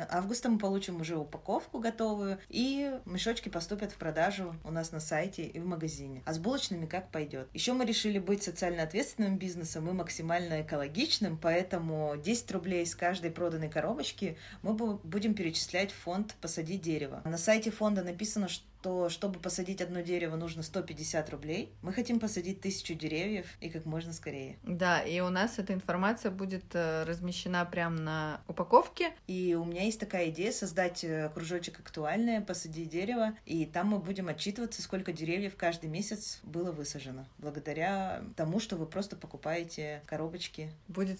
августа 0.09 0.49
мы 0.49 0.57
получим 0.57 1.01
уже 1.01 1.17
упаковку 1.17 1.79
готовую, 1.79 2.39
и 2.49 2.99
мешочки 3.05 3.49
поступят 3.49 3.91
в 3.91 3.97
продажу 3.97 4.55
у 4.63 4.71
нас 4.71 4.91
на 4.91 4.99
сайте 4.99 5.43
и 5.43 5.59
в 5.59 5.65
магазине. 5.65 6.21
А 6.25 6.33
с 6.33 6.39
булочными 6.39 6.85
как 6.85 7.09
пойдет. 7.11 7.47
Еще 7.53 7.64
мы 7.73 7.85
решили 7.85 8.19
быть 8.19 8.43
социально 8.43 8.83
ответственным 8.83 9.37
бизнесом 9.37 9.89
и 9.89 9.93
максимально 9.93 10.61
экологичным, 10.61 11.37
поэтому 11.37 12.15
10 12.17 12.51
рублей 12.51 12.85
с 12.85 12.95
каждой 12.95 13.31
проданной 13.31 13.69
коробочки 13.69 14.37
мы 14.61 14.73
будем 14.73 15.33
перечислять 15.33 15.91
в 15.91 15.95
фонд 15.95 16.35
«Посади 16.41 16.77
дерево». 16.77 17.21
На 17.25 17.37
сайте 17.37 17.71
фонда 17.71 18.03
написано, 18.03 18.47
что 18.47 18.65
что 18.85 19.09
чтобы 19.09 19.39
посадить 19.39 19.81
одно 19.81 20.01
дерево 20.01 20.35
нужно 20.35 20.61
150 20.61 21.29
рублей. 21.31 21.73
Мы 21.81 21.91
хотим 21.91 22.19
посадить 22.19 22.61
тысячу 22.61 22.93
деревьев 22.93 23.47
и 23.59 23.69
как 23.69 23.85
можно 23.85 24.13
скорее. 24.13 24.57
Да, 24.61 25.01
и 25.01 25.21
у 25.21 25.29
нас 25.29 25.57
эта 25.57 25.73
информация 25.73 26.29
будет 26.29 26.65
э, 26.73 27.03
размещена 27.03 27.65
прямо 27.65 27.97
на 27.97 28.41
упаковке. 28.47 29.11
И 29.25 29.57
у 29.59 29.65
меня 29.65 29.85
есть 29.85 29.99
такая 29.99 30.29
идея 30.29 30.51
создать 30.51 31.03
э, 31.03 31.31
кружочек 31.33 31.79
актуальное, 31.79 32.41
посади 32.41 32.85
дерево, 32.85 33.33
и 33.47 33.65
там 33.65 33.87
мы 33.87 33.97
будем 33.97 34.27
отчитываться, 34.27 34.83
сколько 34.83 35.11
деревьев 35.11 35.55
каждый 35.57 35.89
месяц 35.89 36.39
было 36.43 36.71
высажено, 36.71 37.25
благодаря 37.39 38.21
тому, 38.35 38.59
что 38.59 38.75
вы 38.75 38.85
просто 38.85 39.15
покупаете 39.15 40.03
коробочки. 40.05 40.69
Будет 40.87 41.19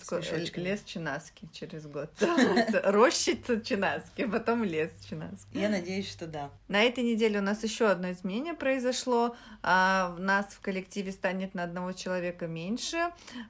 лес 0.55 0.83
Чинаски 0.85 1.49
через 1.51 1.87
год. 1.87 2.11
Рощица 2.83 3.59
Чинаски, 3.59 4.25
потом 4.25 4.63
лес 4.63 4.91
Чинаски. 5.09 5.57
Я 5.57 5.69
надеюсь, 5.69 6.07
что 6.07 6.27
да. 6.27 6.51
На 6.67 6.83
этой 6.83 7.03
неделе 7.03 7.39
у 7.39 7.41
нас 7.41 7.54
нас 7.55 7.63
еще 7.63 7.87
одно 7.87 8.11
изменение 8.11 8.53
произошло. 8.53 9.35
А, 9.63 10.13
нас 10.19 10.45
в 10.47 10.59
коллективе 10.59 11.11
станет 11.11 11.55
на 11.55 11.63
одного 11.63 11.93
человека 11.93 12.47
меньше. 12.47 12.97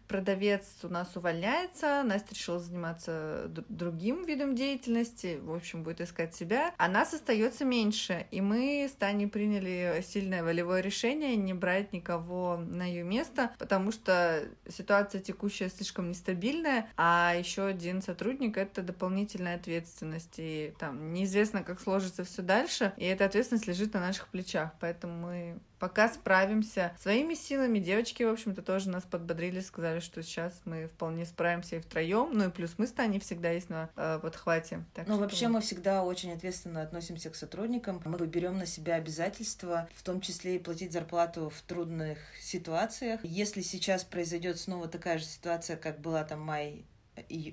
Продавец 0.07 0.63
у 0.83 0.89
нас 0.89 1.15
увольняется. 1.15 2.03
Настя 2.03 2.35
решила 2.35 2.59
заниматься 2.59 3.49
другим 3.67 4.23
видом 4.25 4.53
деятельности. 4.55 5.39
В 5.41 5.53
общем, 5.53 5.83
будет 5.83 6.01
искать 6.01 6.35
себя. 6.35 6.73
А 6.77 6.87
нас 6.87 7.13
остается 7.13 7.65
меньше. 7.65 8.27
И 8.29 8.41
мы 8.41 8.87
с 8.89 8.93
Таней 8.93 9.27
приняли 9.27 10.03
сильное 10.07 10.43
волевое 10.43 10.81
решение 10.81 11.35
не 11.35 11.55
брать 11.55 11.91
никого 11.91 12.57
на 12.57 12.85
ее 12.85 13.03
место, 13.03 13.51
потому 13.57 13.91
что 13.91 14.43
ситуация 14.69 15.19
текущая 15.19 15.69
слишком 15.69 16.09
нестабильная, 16.09 16.87
а 16.95 17.33
еще 17.37 17.63
один 17.65 18.03
сотрудник— 18.03 18.57
это 18.57 18.83
дополнительная 18.83 19.55
ответственность. 19.55 20.35
И 20.37 20.73
там 20.77 21.11
неизвестно, 21.11 21.63
как 21.63 21.81
сложится 21.81 22.23
все 22.23 22.43
дальше. 22.43 22.93
И 22.97 23.05
эта 23.05 23.25
ответственность 23.25 23.67
лежит 23.67 23.94
на 23.95 24.01
наших 24.01 24.27
плечах, 24.27 24.71
поэтому 24.79 25.13
мы 25.13 25.59
пока 25.79 26.09
справимся 26.09 26.95
своими 26.99 27.33
силами. 27.33 27.79
Девочки, 27.79 28.23
в 28.23 28.31
общем-то, 28.31 28.61
тоже 28.61 28.89
нас 28.89 29.03
подбодрили, 29.03 29.59
сказали, 29.59 29.99
что 29.99 30.23
сейчас 30.23 30.53
мы 30.65 30.87
вполне 30.87 31.25
справимся 31.25 31.77
и 31.77 31.79
втроем. 31.79 32.29
Ну 32.33 32.47
и 32.47 32.51
плюс 32.51 32.75
мы 32.77 32.87
с 32.87 32.91
Таней 32.91 33.19
всегда 33.19 33.51
есть 33.51 33.69
на 33.69 33.89
э, 33.95 34.19
подхвате. 34.21 34.83
Так 34.93 35.07
ну, 35.07 35.15
что... 35.15 35.21
вообще 35.23 35.47
мы 35.47 35.61
всегда 35.61 36.03
очень 36.03 36.33
ответственно 36.33 36.81
относимся 36.81 37.29
к 37.29 37.35
сотрудникам. 37.35 38.01
Мы 38.05 38.17
берем 38.25 38.57
на 38.57 38.65
себя 38.65 38.95
обязательства, 38.95 39.87
в 39.93 40.03
том 40.03 40.21
числе 40.21 40.55
и 40.55 40.59
платить 40.59 40.91
зарплату 40.91 41.49
в 41.49 41.61
трудных 41.61 42.17
ситуациях. 42.41 43.19
Если 43.23 43.61
сейчас 43.61 44.03
произойдет 44.03 44.59
снова 44.59 44.87
такая 44.87 45.17
же 45.17 45.25
ситуация, 45.25 45.77
как 45.77 45.99
была 45.99 46.23
там 46.23 46.41
май 46.41 46.85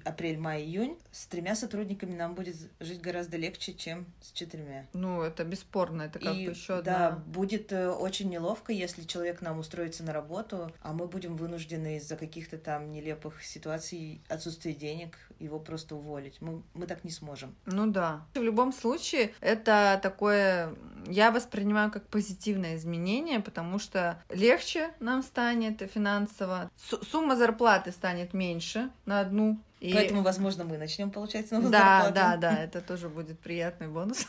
апрель, 0.05 0.39
май, 0.39 0.63
июнь, 0.63 0.99
с 1.11 1.27
тремя 1.27 1.55
сотрудниками 1.55 2.15
нам 2.15 2.35
будет 2.35 2.57
жить 2.81 3.01
гораздо 3.01 3.37
легче, 3.37 3.75
чем 3.75 4.07
с 4.21 4.33
четырьмя. 4.33 4.87
Ну, 4.93 5.23
это 5.23 5.45
бесспорно, 5.45 6.03
это 6.03 6.19
как 6.19 6.35
и, 6.35 6.47
бы 6.47 6.51
еще 6.53 6.79
одна... 6.79 7.11
Да, 7.11 7.17
будет 7.17 7.73
э, 7.73 7.91
очень 7.91 8.29
неловко, 8.29 8.73
если 8.73 9.03
человек 9.05 9.41
нам 9.41 9.59
устроится 9.59 10.03
на 10.03 10.13
работу, 10.13 10.73
а 10.83 10.93
мы 10.93 11.07
будем 11.07 11.37
вынуждены 11.37 11.97
из-за 11.97 12.17
каких-то 12.17 12.59
там 12.59 12.91
нелепых 12.91 13.43
ситуаций, 13.45 14.21
отсутствия 14.29 14.75
денег, 14.75 15.19
его 15.39 15.59
просто 15.59 15.97
уволить. 15.97 16.41
Мы, 16.41 16.63
мы 16.75 16.87
так 16.87 17.05
не 17.05 17.11
сможем. 17.11 17.55
Ну 17.67 17.87
да. 17.87 18.27
В 18.35 18.43
любом 18.43 18.73
случае, 18.73 19.33
это 19.41 19.99
такое... 20.03 20.75
Я 21.07 21.31
воспринимаю 21.31 21.91
как 21.91 22.07
позитивное 22.09 22.77
изменение, 22.77 23.41
потому 23.41 23.79
что 23.79 24.23
легче 24.29 24.91
нам 25.01 25.23
станет 25.23 25.83
финансово. 25.93 26.71
Сумма 27.11 27.37
зарплаты 27.37 27.93
станет 27.93 28.35
меньше 28.35 28.91
на 29.05 29.21
одну 29.21 29.59
И... 29.83 29.93
Поэтому, 29.93 30.23
возможно, 30.23 30.63
мы 30.63 30.79
начнем 30.79 31.11
получать 31.11 31.49
снова 31.49 31.69
да, 31.69 32.05
зарплату. 32.05 32.15
Да, 32.15 32.37
да, 32.37 32.63
это 32.63 32.81
тоже 32.81 33.09
будет 33.09 33.41
приятный 33.41 33.89
бонус. 33.89 34.29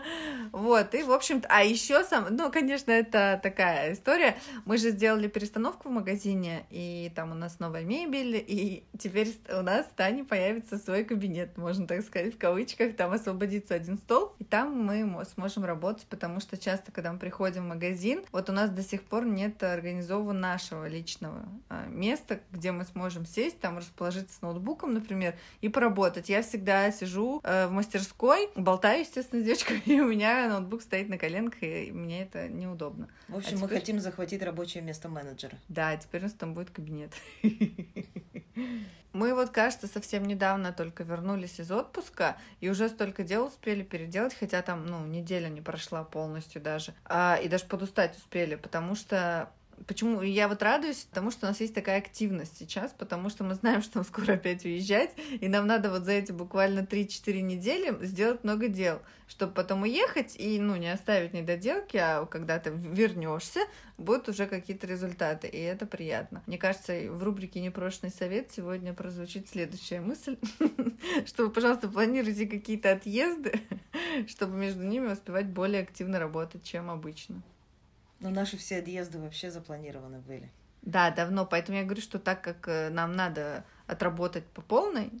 вот, 0.52 0.94
и, 0.94 1.02
в 1.02 1.12
общем-то, 1.12 1.46
а 1.50 1.62
еще 1.62 2.04
сам, 2.04 2.28
ну, 2.30 2.50
конечно, 2.50 2.90
это 2.90 3.38
такая 3.42 3.92
история. 3.92 4.34
Мы 4.64 4.78
же 4.78 4.92
сделали 4.92 5.28
перестановку 5.28 5.90
в 5.90 5.92
магазине, 5.92 6.64
и 6.70 7.12
там 7.14 7.32
у 7.32 7.34
нас 7.34 7.58
новая 7.58 7.82
мебель, 7.82 8.42
и 8.48 8.84
теперь 8.98 9.36
у 9.50 9.60
нас 9.60 9.84
в 9.84 9.90
Тане 9.90 10.24
появится 10.24 10.78
свой 10.78 11.04
кабинет, 11.04 11.58
можно 11.58 11.86
так 11.86 12.00
сказать, 12.00 12.34
в 12.34 12.38
кавычках, 12.38 12.96
там 12.96 13.12
освободится 13.12 13.74
один 13.74 13.98
стол, 13.98 14.34
и 14.38 14.44
там 14.44 14.74
мы 14.74 15.22
сможем 15.34 15.66
работать, 15.66 16.06
потому 16.06 16.40
что 16.40 16.56
часто, 16.56 16.92
когда 16.92 17.12
мы 17.12 17.18
приходим 17.18 17.64
в 17.64 17.68
магазин, 17.68 18.24
вот 18.32 18.48
у 18.48 18.54
нас 18.54 18.70
до 18.70 18.82
сих 18.82 19.02
пор 19.02 19.26
нет 19.26 19.62
организован 19.62 20.40
нашего 20.40 20.88
личного 20.88 21.44
а, 21.68 21.84
места, 21.88 22.40
где 22.50 22.72
мы 22.72 22.86
сможем 22.86 23.26
сесть, 23.26 23.60
там 23.60 23.76
расположиться 23.76 24.34
с 24.38 24.40
ноутбуком, 24.40 24.93
например, 24.94 25.36
и 25.60 25.68
поработать. 25.68 26.28
Я 26.28 26.42
всегда 26.42 26.90
сижу 26.90 27.40
э, 27.44 27.66
в 27.66 27.70
мастерской, 27.72 28.48
болтаю, 28.54 29.00
естественно, 29.00 29.42
с 29.42 29.44
девочкой, 29.44 29.82
и 29.84 30.00
у 30.00 30.08
меня 30.08 30.48
ноутбук 30.48 30.82
стоит 30.82 31.08
на 31.08 31.18
коленках, 31.18 31.62
и 31.62 31.92
мне 31.92 32.22
это 32.22 32.48
неудобно. 32.48 33.08
В 33.28 33.36
общем, 33.36 33.48
а 33.48 33.56
теперь... 33.56 33.62
мы 33.62 33.68
хотим 33.68 34.00
захватить 34.00 34.42
рабочее 34.42 34.82
место 34.82 35.08
менеджера. 35.08 35.58
Да, 35.68 35.96
теперь 35.96 36.22
у 36.22 36.24
нас 36.24 36.32
там 36.32 36.54
будет 36.54 36.70
кабинет. 36.70 37.12
Мы 39.14 39.32
вот, 39.32 39.50
кажется, 39.50 39.86
совсем 39.86 40.24
недавно 40.24 40.72
только 40.72 41.04
вернулись 41.04 41.60
из 41.60 41.70
отпуска, 41.70 42.36
и 42.60 42.68
уже 42.68 42.88
столько 42.88 43.22
дел 43.22 43.46
успели 43.46 43.84
переделать, 43.84 44.34
хотя 44.34 44.60
там, 44.60 44.86
ну, 44.86 45.06
неделя 45.06 45.48
не 45.48 45.60
прошла 45.60 46.02
полностью 46.02 46.60
даже. 46.60 46.94
А, 47.04 47.38
и 47.40 47.46
даже 47.46 47.64
подустать 47.66 48.16
успели, 48.16 48.56
потому 48.56 48.96
что 48.96 49.50
Почему 49.86 50.22
я 50.22 50.48
вот 50.48 50.62
радуюсь 50.62 51.06
тому, 51.12 51.30
что 51.30 51.46
у 51.46 51.48
нас 51.48 51.60
есть 51.60 51.74
такая 51.74 51.98
активность 51.98 52.56
сейчас, 52.58 52.92
потому 52.96 53.28
что 53.28 53.44
мы 53.44 53.54
знаем, 53.54 53.82
что 53.82 53.98
нам 53.98 54.04
скоро 54.04 54.34
опять 54.34 54.64
уезжать, 54.64 55.10
и 55.40 55.48
нам 55.48 55.66
надо 55.66 55.90
вот 55.90 56.04
за 56.04 56.12
эти 56.12 56.32
буквально 56.32 56.80
3-4 56.80 57.40
недели 57.40 58.04
сделать 58.04 58.44
много 58.44 58.68
дел, 58.68 59.00
чтобы 59.26 59.52
потом 59.52 59.82
уехать 59.82 60.36
и, 60.36 60.58
ну, 60.58 60.76
не 60.76 60.92
оставить 60.92 61.32
недоделки, 61.32 61.96
а 61.96 62.26
когда 62.26 62.58
ты 62.58 62.70
вернешься, 62.70 63.60
будут 63.98 64.28
уже 64.28 64.46
какие-то 64.46 64.86
результаты, 64.86 65.48
и 65.48 65.58
это 65.58 65.86
приятно. 65.86 66.42
Мне 66.46 66.58
кажется, 66.58 66.92
в 67.10 67.22
рубрике 67.22 67.60
«Непрошенный 67.60 68.12
совет» 68.12 68.50
сегодня 68.52 68.92
прозвучит 68.92 69.48
следующая 69.48 70.00
мысль, 70.00 70.36
что 71.26 71.50
пожалуйста, 71.50 71.88
планируйте 71.88 72.46
какие-то 72.46 72.92
отъезды, 72.92 73.60
чтобы 74.26 74.56
между 74.56 74.82
ними 74.82 75.12
успевать 75.12 75.46
более 75.46 75.82
активно 75.82 76.18
работать, 76.18 76.64
чем 76.64 76.90
обычно. 76.90 77.42
Но 78.24 78.30
наши 78.30 78.56
все 78.56 78.78
отъезды 78.78 79.18
вообще 79.18 79.50
запланированы 79.50 80.18
были. 80.18 80.50
Да, 80.80 81.10
давно. 81.10 81.44
Поэтому 81.44 81.76
я 81.76 81.84
говорю, 81.84 82.00
что 82.00 82.18
так 82.18 82.40
как 82.40 82.66
э, 82.68 82.88
нам 82.88 83.12
надо 83.12 83.66
отработать 83.86 84.46
по 84.46 84.62
полной, 84.62 85.12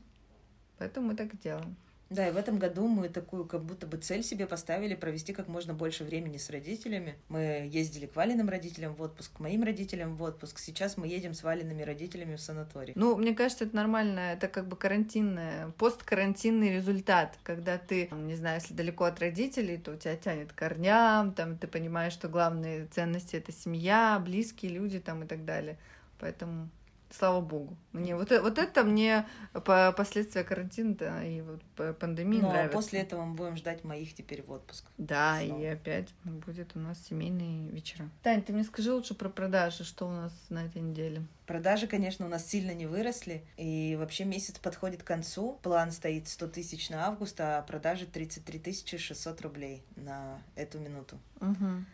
поэтому 0.78 1.08
мы 1.08 1.14
так 1.14 1.38
делаем. 1.38 1.76
Да, 2.14 2.28
и 2.28 2.30
в 2.30 2.36
этом 2.36 2.60
году 2.60 2.86
мы 2.86 3.08
такую 3.08 3.44
как 3.44 3.64
будто 3.64 3.88
бы 3.88 3.96
цель 3.96 4.22
себе 4.22 4.46
поставили 4.46 4.94
провести 4.94 5.32
как 5.32 5.48
можно 5.48 5.74
больше 5.74 6.04
времени 6.04 6.36
с 6.36 6.48
родителями. 6.48 7.16
Мы 7.28 7.68
ездили 7.68 8.06
к 8.06 8.14
Валиным 8.14 8.48
родителям 8.48 8.94
в 8.94 9.02
отпуск, 9.02 9.32
к 9.32 9.40
моим 9.40 9.64
родителям 9.64 10.14
в 10.14 10.22
отпуск. 10.22 10.60
Сейчас 10.60 10.96
мы 10.96 11.08
едем 11.08 11.34
с 11.34 11.42
Валиными 11.42 11.82
родителями 11.82 12.36
в 12.36 12.40
санаторий. 12.40 12.92
Ну, 12.94 13.16
мне 13.16 13.34
кажется, 13.34 13.64
это 13.64 13.74
нормально. 13.74 14.20
Это 14.20 14.46
как 14.46 14.68
бы 14.68 14.76
карантинное, 14.76 15.70
посткарантинный 15.76 16.76
результат, 16.76 17.36
когда 17.42 17.78
ты, 17.78 18.08
не 18.12 18.36
знаю, 18.36 18.60
если 18.60 18.74
далеко 18.74 19.04
от 19.04 19.18
родителей, 19.18 19.76
то 19.76 19.90
у 19.90 19.96
тебя 19.96 20.14
тянет 20.16 20.52
к 20.52 20.54
корням, 20.54 21.32
там 21.32 21.58
ты 21.58 21.66
понимаешь, 21.66 22.12
что 22.12 22.28
главные 22.28 22.86
ценности— 22.86 23.34
это 23.38 23.50
семья, 23.50 24.22
близкие 24.24 24.70
люди 24.70 25.00
там 25.00 25.24
и 25.24 25.26
так 25.26 25.44
далее. 25.44 25.78
Поэтому 26.20 26.70
слава 27.10 27.40
богу. 27.40 27.76
Мне 27.92 28.16
вот, 28.16 28.30
вот 28.30 28.58
это 28.58 28.84
мне 28.84 29.26
по 29.52 29.92
последствия 29.92 30.44
карантина 30.44 30.94
да, 30.94 31.24
и 31.24 31.40
вот 31.42 31.62
пандемии 31.98 32.40
ну, 32.40 32.48
нравится. 32.48 32.76
а 32.76 32.80
после 32.80 33.00
этого 33.00 33.24
мы 33.24 33.34
будем 33.34 33.56
ждать 33.56 33.84
моих 33.84 34.14
теперь 34.14 34.42
в 34.42 34.50
отпуск. 34.50 34.84
Да, 34.98 35.40
Снова. 35.40 35.60
и 35.60 35.64
опять 35.66 36.08
будет 36.24 36.74
у 36.74 36.80
нас 36.80 37.02
семейные 37.04 37.70
вечера. 37.70 38.10
Тань, 38.22 38.42
ты 38.42 38.52
мне 38.52 38.64
скажи 38.64 38.92
лучше 38.92 39.14
про 39.14 39.28
продажи, 39.28 39.84
что 39.84 40.06
у 40.06 40.10
нас 40.10 40.32
на 40.48 40.64
этой 40.64 40.82
неделе? 40.82 41.22
Продажи, 41.46 41.86
конечно, 41.86 42.26
у 42.26 42.28
нас 42.28 42.46
сильно 42.46 42.72
не 42.72 42.86
выросли, 42.86 43.44
и 43.56 43.96
вообще 43.98 44.24
месяц 44.24 44.58
подходит 44.58 45.02
к 45.02 45.06
концу. 45.06 45.58
План 45.62 45.92
стоит 45.92 46.28
100 46.28 46.48
тысяч 46.48 46.90
на 46.90 47.06
август, 47.06 47.38
а 47.40 47.62
продажи 47.62 48.06
33 48.06 48.58
тысячи 48.58 48.96
600 48.96 49.40
рублей 49.42 49.84
на 49.96 50.42
эту 50.56 50.78
минуту. 50.78 51.18
Угу. 51.40 51.84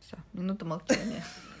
Все, 0.00 0.16
минута 0.32 0.64
молчания. 0.64 1.24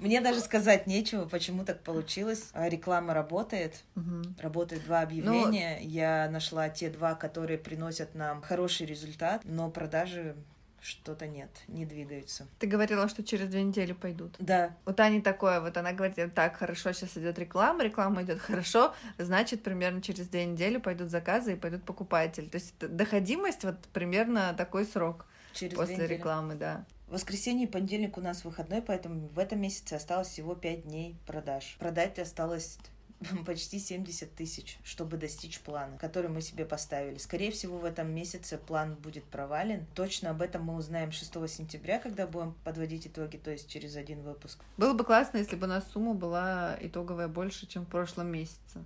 Мне 0.00 0.22
даже 0.22 0.40
сказать 0.40 0.86
нечего, 0.86 1.26
почему 1.26 1.64
так 1.64 1.82
получилось. 1.82 2.48
А, 2.54 2.68
реклама 2.68 3.12
работает. 3.12 3.82
Угу. 3.96 4.40
Работают 4.40 4.84
два 4.84 5.02
объявления. 5.02 5.78
Ну... 5.80 5.88
Я 5.88 6.28
нашла 6.30 6.70
те 6.70 6.88
два, 6.88 7.14
которые 7.14 7.58
приносят 7.58 8.14
нам 8.14 8.40
хороший 8.40 8.86
результат, 8.86 9.42
но 9.44 9.70
продажи 9.70 10.34
что-то 10.80 11.26
нет, 11.26 11.50
не 11.68 11.84
двигаются. 11.84 12.46
Ты 12.58 12.66
говорила, 12.66 13.08
что 13.08 13.22
через 13.22 13.48
две 13.48 13.62
недели 13.62 13.92
пойдут. 13.92 14.36
Да. 14.38 14.74
Вот 14.86 14.98
Аня 14.98 15.20
такое, 15.20 15.60
вот 15.60 15.76
она 15.76 15.92
говорит, 15.92 16.34
так, 16.34 16.56
хорошо, 16.56 16.92
сейчас 16.92 17.16
идет 17.18 17.38
реклама, 17.38 17.84
реклама 17.84 18.22
идет 18.22 18.40
хорошо, 18.40 18.94
значит, 19.18 19.62
примерно 19.62 20.00
через 20.00 20.28
две 20.28 20.46
недели 20.46 20.78
пойдут 20.78 21.10
заказы 21.10 21.52
и 21.52 21.56
пойдут 21.56 21.84
покупатели. 21.84 22.46
То 22.46 22.56
есть 22.56 22.74
доходимость 22.78 23.64
вот 23.64 23.76
примерно 23.92 24.54
такой 24.56 24.86
срок 24.86 25.26
через 25.52 25.76
после 25.76 26.06
рекламы, 26.06 26.54
да. 26.54 26.86
Воскресенье 27.10 27.66
и 27.66 27.70
понедельник 27.70 28.16
у 28.16 28.20
нас 28.20 28.44
выходной, 28.44 28.82
поэтому 28.82 29.26
в 29.28 29.38
этом 29.40 29.60
месяце 29.60 29.94
осталось 29.94 30.28
всего 30.28 30.54
5 30.54 30.84
дней 30.84 31.16
продаж. 31.26 31.76
Продать 31.80 32.20
осталось 32.20 32.78
почти 33.46 33.80
70 33.80 34.32
тысяч, 34.34 34.78
чтобы 34.84 35.16
достичь 35.16 35.58
плана, 35.58 35.98
который 35.98 36.30
мы 36.30 36.40
себе 36.40 36.64
поставили. 36.64 37.18
Скорее 37.18 37.50
всего, 37.50 37.78
в 37.78 37.84
этом 37.84 38.14
месяце 38.14 38.58
план 38.58 38.94
будет 38.94 39.24
провален. 39.24 39.86
Точно 39.96 40.30
об 40.30 40.40
этом 40.40 40.62
мы 40.62 40.76
узнаем 40.76 41.10
6 41.10 41.32
сентября, 41.48 41.98
когда 41.98 42.28
будем 42.28 42.54
подводить 42.64 43.08
итоги, 43.08 43.38
то 43.38 43.50
есть 43.50 43.68
через 43.68 43.96
один 43.96 44.22
выпуск. 44.22 44.60
Было 44.76 44.94
бы 44.94 45.02
классно, 45.02 45.38
если 45.38 45.56
бы 45.56 45.66
у 45.66 45.70
нас 45.70 45.84
сумма 45.92 46.14
была 46.14 46.78
итоговая 46.80 47.26
больше, 47.26 47.66
чем 47.66 47.86
в 47.86 47.88
прошлом 47.88 48.28
месяце. 48.28 48.84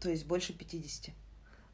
То 0.00 0.08
есть 0.08 0.26
больше 0.26 0.54
50. 0.54 1.14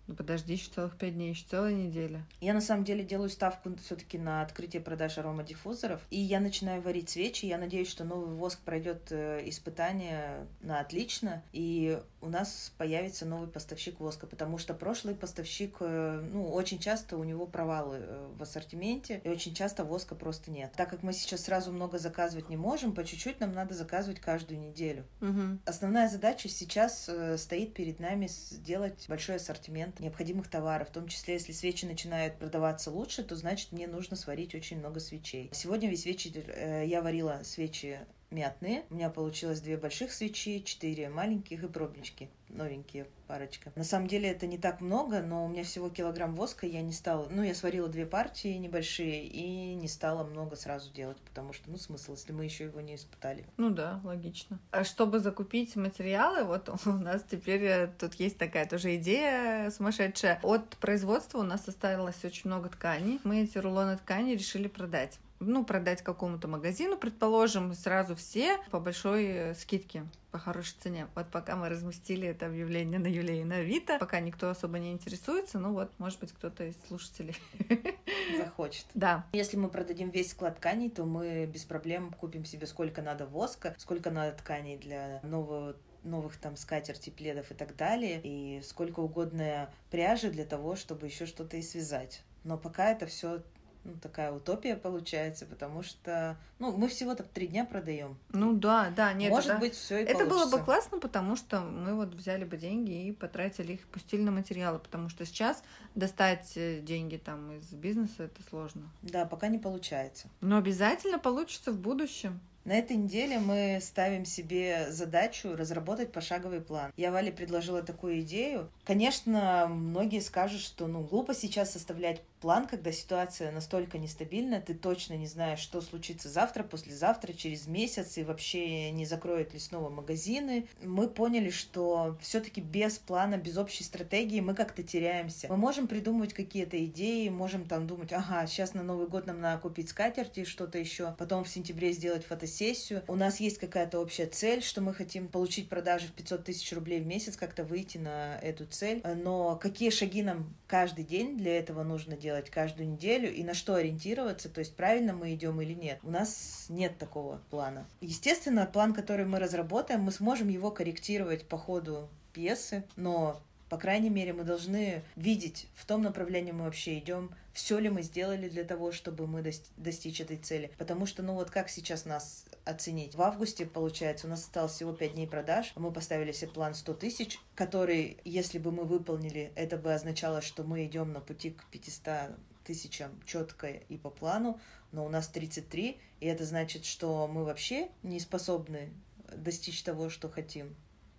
Ну 0.08 0.14
подожди, 0.14 0.54
еще 0.54 0.70
целых 0.70 0.96
пять 0.96 1.14
дней, 1.14 1.30
еще 1.30 1.44
целая 1.50 1.74
неделя. 1.74 2.24
Я 2.40 2.54
на 2.54 2.62
самом 2.62 2.84
деле 2.84 3.04
делаю 3.04 3.28
ставку 3.28 3.70
все-таки 3.76 4.16
на 4.16 4.40
открытие 4.40 4.80
продаж 4.80 5.18
аромадиффузоров. 5.18 6.00
И 6.08 6.18
я 6.18 6.40
начинаю 6.40 6.80
варить 6.80 7.10
свечи. 7.10 7.44
Я 7.44 7.58
надеюсь, 7.58 7.90
что 7.90 8.04
новый 8.04 8.34
воск 8.34 8.58
пройдет 8.60 9.08
э, 9.10 9.42
испытание 9.44 10.46
на 10.62 10.80
отлично. 10.80 11.42
И 11.52 12.00
у 12.22 12.30
нас 12.30 12.72
появится 12.78 13.26
новый 13.26 13.48
поставщик 13.48 14.00
воска. 14.00 14.26
Потому 14.26 14.56
что 14.56 14.72
прошлый 14.72 15.14
поставщик, 15.14 15.76
э, 15.80 16.26
ну, 16.32 16.50
очень 16.52 16.78
часто 16.78 17.18
у 17.18 17.24
него 17.24 17.46
провалы 17.46 17.98
э, 18.00 18.28
в 18.38 18.42
ассортименте. 18.42 19.20
И 19.24 19.28
очень 19.28 19.52
часто 19.52 19.84
воска 19.84 20.14
просто 20.14 20.50
нет. 20.50 20.72
Так 20.74 20.88
как 20.88 21.02
мы 21.02 21.12
сейчас 21.12 21.44
сразу 21.44 21.70
много 21.70 21.98
заказывать 21.98 22.48
не 22.48 22.56
можем, 22.56 22.94
по 22.94 23.04
чуть-чуть 23.04 23.40
нам 23.40 23.52
надо 23.52 23.74
заказывать 23.74 24.20
каждую 24.20 24.58
неделю. 24.58 25.04
Угу. 25.20 25.58
Основная 25.66 26.08
задача 26.08 26.48
сейчас 26.48 27.10
стоит 27.36 27.74
перед 27.74 28.00
нами 28.00 28.26
сделать 28.26 29.04
большой 29.06 29.36
ассортимент 29.36 29.97
необходимых 30.00 30.48
товаров, 30.48 30.88
в 30.88 30.92
том 30.92 31.08
числе, 31.08 31.34
если 31.34 31.52
свечи 31.52 31.84
начинают 31.84 32.38
продаваться 32.38 32.90
лучше, 32.90 33.22
то 33.22 33.36
значит 33.36 33.72
мне 33.72 33.86
нужно 33.86 34.16
сварить 34.16 34.54
очень 34.54 34.78
много 34.78 35.00
свечей. 35.00 35.50
Сегодня 35.52 35.88
весь 35.88 36.06
вечер 36.06 36.30
э, 36.46 36.84
я 36.86 37.02
варила 37.02 37.40
свечи 37.44 37.98
мятные. 38.30 38.84
У 38.90 38.94
меня 38.94 39.10
получилось 39.10 39.60
две 39.60 39.76
больших 39.76 40.12
свечи, 40.12 40.62
четыре 40.64 41.08
маленьких 41.08 41.62
и 41.62 41.68
пробнички 41.68 42.28
новенькие 42.50 43.06
парочка. 43.26 43.72
На 43.76 43.84
самом 43.84 44.06
деле 44.06 44.30
это 44.30 44.46
не 44.46 44.58
так 44.58 44.80
много, 44.80 45.20
но 45.20 45.44
у 45.44 45.48
меня 45.48 45.64
всего 45.64 45.90
килограмм 45.90 46.34
воска, 46.34 46.66
я 46.66 46.80
не 46.80 46.92
стала... 46.92 47.28
Ну, 47.30 47.42
я 47.42 47.54
сварила 47.54 47.88
две 47.88 48.06
партии 48.06 48.56
небольшие 48.56 49.26
и 49.26 49.74
не 49.74 49.88
стала 49.88 50.24
много 50.24 50.56
сразу 50.56 50.92
делать, 50.92 51.18
потому 51.18 51.52
что, 51.52 51.70
ну, 51.70 51.76
смысл, 51.76 52.12
если 52.12 52.32
мы 52.32 52.44
еще 52.44 52.64
его 52.64 52.80
не 52.80 52.94
испытали. 52.94 53.44
Ну 53.56 53.70
да, 53.70 54.00
логично. 54.04 54.58
А 54.70 54.84
чтобы 54.84 55.20
закупить 55.20 55.76
материалы, 55.76 56.44
вот 56.44 56.70
у 56.86 56.92
нас 56.92 57.22
теперь 57.30 57.64
э, 57.64 57.92
тут 57.98 58.14
есть 58.14 58.38
такая 58.38 58.66
тоже 58.66 58.96
идея 58.96 59.70
сумасшедшая. 59.70 60.40
От 60.42 60.76
производства 60.78 61.38
у 61.38 61.42
нас 61.42 61.68
осталось 61.68 62.24
очень 62.24 62.48
много 62.48 62.70
тканей. 62.70 63.20
Мы 63.24 63.42
эти 63.42 63.58
рулоны 63.58 63.96
ткани 63.98 64.32
решили 64.32 64.68
продать 64.68 65.18
ну, 65.40 65.64
продать 65.64 66.02
какому-то 66.02 66.48
магазину, 66.48 66.96
предположим, 66.96 67.74
сразу 67.74 68.16
все 68.16 68.58
по 68.70 68.80
большой 68.80 69.26
э, 69.26 69.54
скидке, 69.54 70.04
по 70.30 70.38
хорошей 70.38 70.76
цене. 70.80 71.08
Вот 71.14 71.30
пока 71.30 71.56
мы 71.56 71.68
разместили 71.68 72.28
это 72.28 72.46
объявление 72.46 72.98
на 72.98 73.06
Юле 73.06 73.40
и 73.40 73.44
на 73.44 73.56
Авито, 73.56 73.98
пока 73.98 74.20
никто 74.20 74.50
особо 74.50 74.78
не 74.78 74.92
интересуется, 74.92 75.58
ну 75.58 75.72
вот, 75.72 75.90
может 75.98 76.20
быть, 76.20 76.32
кто-то 76.32 76.64
из 76.64 76.76
слушателей 76.86 77.36
захочет. 78.36 78.86
Да. 78.94 79.26
Если 79.32 79.56
мы 79.56 79.68
продадим 79.68 80.10
весь 80.10 80.30
склад 80.30 80.56
тканей, 80.56 80.90
то 80.90 81.04
мы 81.04 81.46
без 81.46 81.64
проблем 81.64 82.12
купим 82.12 82.44
себе 82.44 82.66
сколько 82.66 83.02
надо 83.02 83.26
воска, 83.26 83.74
сколько 83.78 84.10
надо 84.10 84.36
тканей 84.36 84.76
для 84.76 85.20
нового 85.22 85.76
новых 86.04 86.36
там 86.36 86.56
скатерти, 86.56 87.10
пледов 87.10 87.50
и 87.50 87.54
так 87.54 87.76
далее, 87.76 88.20
и 88.22 88.62
сколько 88.62 89.00
угодно 89.00 89.68
пряжи 89.90 90.30
для 90.30 90.44
того, 90.44 90.76
чтобы 90.76 91.06
еще 91.06 91.26
что-то 91.26 91.56
и 91.56 91.62
связать. 91.62 92.22
Но 92.44 92.56
пока 92.56 92.90
это 92.92 93.06
все 93.06 93.42
ну, 93.84 93.94
такая 94.00 94.32
утопия 94.32 94.76
получается, 94.76 95.46
потому 95.46 95.82
что, 95.82 96.36
ну, 96.58 96.76
мы 96.76 96.88
всего-то 96.88 97.22
три 97.22 97.46
дня 97.46 97.64
продаем. 97.64 98.18
Ну 98.30 98.52
да, 98.52 98.90
да, 98.94 99.12
нет. 99.12 99.30
Может 99.30 99.50
это, 99.50 99.60
быть, 99.60 99.74
все 99.74 100.00
и 100.00 100.04
Это 100.04 100.24
было 100.24 100.40
получится. 100.40 100.56
бы 100.58 100.64
классно, 100.64 100.98
потому 100.98 101.36
что 101.36 101.60
мы 101.60 101.94
вот 101.94 102.14
взяли 102.14 102.44
бы 102.44 102.56
деньги 102.56 103.06
и 103.06 103.12
потратили 103.12 103.74
их, 103.74 103.86
пустили 103.88 104.22
на 104.22 104.30
материалы, 104.30 104.78
потому 104.78 105.08
что 105.08 105.24
сейчас 105.24 105.62
достать 105.94 106.52
э, 106.56 106.80
деньги 106.80 107.16
там 107.16 107.52
из 107.52 107.72
бизнеса 107.72 108.24
это 108.24 108.42
сложно. 108.48 108.82
Да, 109.02 109.24
пока 109.24 109.48
не 109.48 109.58
получается. 109.58 110.28
Но 110.40 110.58
обязательно 110.58 111.18
получится 111.18 111.72
в 111.72 111.78
будущем. 111.78 112.40
На 112.68 112.72
этой 112.72 112.98
неделе 112.98 113.38
мы 113.38 113.78
ставим 113.80 114.26
себе 114.26 114.88
задачу 114.90 115.56
разработать 115.56 116.12
пошаговый 116.12 116.60
план. 116.60 116.92
Я 116.98 117.10
Вале 117.10 117.32
предложила 117.32 117.82
такую 117.82 118.20
идею. 118.20 118.68
Конечно, 118.84 119.68
многие 119.70 120.20
скажут, 120.20 120.60
что 120.60 120.86
ну 120.86 121.00
глупо 121.00 121.34
сейчас 121.34 121.72
составлять 121.72 122.20
план, 122.40 122.66
когда 122.66 122.92
ситуация 122.92 123.52
настолько 123.52 123.98
нестабильна, 123.98 124.60
ты 124.60 124.74
точно 124.74 125.14
не 125.14 125.26
знаешь, 125.26 125.58
что 125.58 125.80
случится 125.80 126.28
завтра, 126.28 126.62
послезавтра, 126.62 127.32
через 127.32 127.66
месяц, 127.66 128.18
и 128.18 128.24
вообще 128.24 128.90
не 128.90 129.06
закроют 129.06 129.52
ли 129.52 129.58
снова 129.58 129.90
магазины. 129.90 130.66
Мы 130.82 131.08
поняли, 131.08 131.50
что 131.50 132.16
все-таки 132.20 132.60
без 132.60 132.98
плана, 132.98 133.36
без 133.36 133.56
общей 133.56 133.84
стратегии 133.84 134.40
мы 134.40 134.54
как-то 134.54 134.82
теряемся. 134.82 135.48
Мы 135.48 135.56
можем 135.56 135.86
придумывать 135.86 136.34
какие-то 136.34 136.82
идеи, 136.84 137.28
можем 137.28 137.66
там 137.66 137.86
думать, 137.86 138.12
ага, 138.12 138.46
сейчас 138.46 138.74
на 138.74 138.82
Новый 138.82 139.08
год 139.08 139.26
нам 139.26 139.40
надо 139.40 139.60
купить 139.60 139.88
скатерти, 139.88 140.44
что-то 140.44 140.78
еще, 140.78 141.14
потом 141.18 141.44
в 141.44 141.48
сентябре 141.48 141.92
сделать 141.92 142.24
фотосессию. 142.24 143.02
У 143.08 143.16
нас 143.16 143.40
есть 143.40 143.58
какая-то 143.58 143.98
общая 144.00 144.26
цель, 144.26 144.62
что 144.62 144.80
мы 144.80 144.94
хотим 144.94 145.28
получить 145.28 145.68
продажи 145.68 146.06
в 146.06 146.12
500 146.12 146.44
тысяч 146.44 146.72
рублей 146.72 147.00
в 147.00 147.06
месяц, 147.06 147.36
как-то 147.36 147.64
выйти 147.64 147.98
на 147.98 148.38
эту 148.40 148.66
цель. 148.66 149.02
Но 149.04 149.56
какие 149.56 149.90
шаги 149.90 150.22
нам 150.22 150.54
каждый 150.66 151.04
день 151.04 151.36
для 151.36 151.58
этого 151.58 151.82
нужно 151.82 152.16
делать? 152.16 152.27
Делать 152.28 152.50
каждую 152.50 152.90
неделю 152.90 153.32
и 153.32 153.42
на 153.42 153.54
что 153.54 153.74
ориентироваться, 153.74 154.50
то 154.50 154.58
есть 154.58 154.76
правильно 154.76 155.14
мы 155.14 155.32
идем 155.32 155.62
или 155.62 155.72
нет. 155.72 155.98
У 156.02 156.10
нас 156.10 156.66
нет 156.68 156.98
такого 156.98 157.40
плана. 157.48 157.86
Естественно, 158.02 158.66
план, 158.66 158.92
который 158.92 159.24
мы 159.24 159.38
разработаем, 159.38 160.02
мы 160.02 160.12
сможем 160.12 160.48
его 160.48 160.70
корректировать 160.70 161.48
по 161.48 161.56
ходу 161.56 162.10
пьесы, 162.34 162.84
но 162.96 163.40
по 163.68 163.76
крайней 163.76 164.10
мере, 164.10 164.32
мы 164.32 164.44
должны 164.44 165.02
видеть, 165.16 165.68
в 165.74 165.84
том 165.84 166.02
направлении 166.02 166.52
мы 166.52 166.64
вообще 166.64 166.98
идем, 166.98 167.30
все 167.52 167.78
ли 167.78 167.88
мы 167.88 168.02
сделали 168.02 168.48
для 168.48 168.64
того, 168.64 168.92
чтобы 168.92 169.26
мы 169.26 169.42
достичь 169.76 170.20
этой 170.20 170.36
цели. 170.36 170.70
Потому 170.78 171.06
что, 171.06 171.22
ну 171.22 171.34
вот 171.34 171.50
как 171.50 171.68
сейчас 171.68 172.04
нас 172.04 172.44
оценить? 172.64 173.14
В 173.14 173.22
августе, 173.22 173.66
получается, 173.66 174.26
у 174.26 174.30
нас 174.30 174.40
осталось 174.40 174.72
всего 174.72 174.92
5 174.92 175.14
дней 175.14 175.26
продаж, 175.26 175.72
мы 175.76 175.90
поставили 175.90 176.32
себе 176.32 176.50
план 176.50 176.74
100 176.74 176.94
тысяч, 176.94 177.38
который, 177.54 178.18
если 178.24 178.58
бы 178.58 178.72
мы 178.72 178.84
выполнили, 178.84 179.52
это 179.54 179.76
бы 179.76 179.92
означало, 179.92 180.40
что 180.40 180.62
мы 180.64 180.84
идем 180.84 181.12
на 181.12 181.20
пути 181.20 181.50
к 181.50 181.64
500 181.66 182.36
тысячам 182.64 183.10
четко 183.24 183.68
и 183.68 183.96
по 183.96 184.10
плану, 184.10 184.60
но 184.92 185.04
у 185.04 185.08
нас 185.08 185.28
33, 185.28 185.98
и 186.20 186.26
это 186.26 186.44
значит, 186.44 186.84
что 186.84 187.26
мы 187.26 187.44
вообще 187.44 187.88
не 188.02 188.20
способны 188.20 188.92
достичь 189.34 189.82
того, 189.82 190.10
что 190.10 190.28
хотим. 190.28 190.76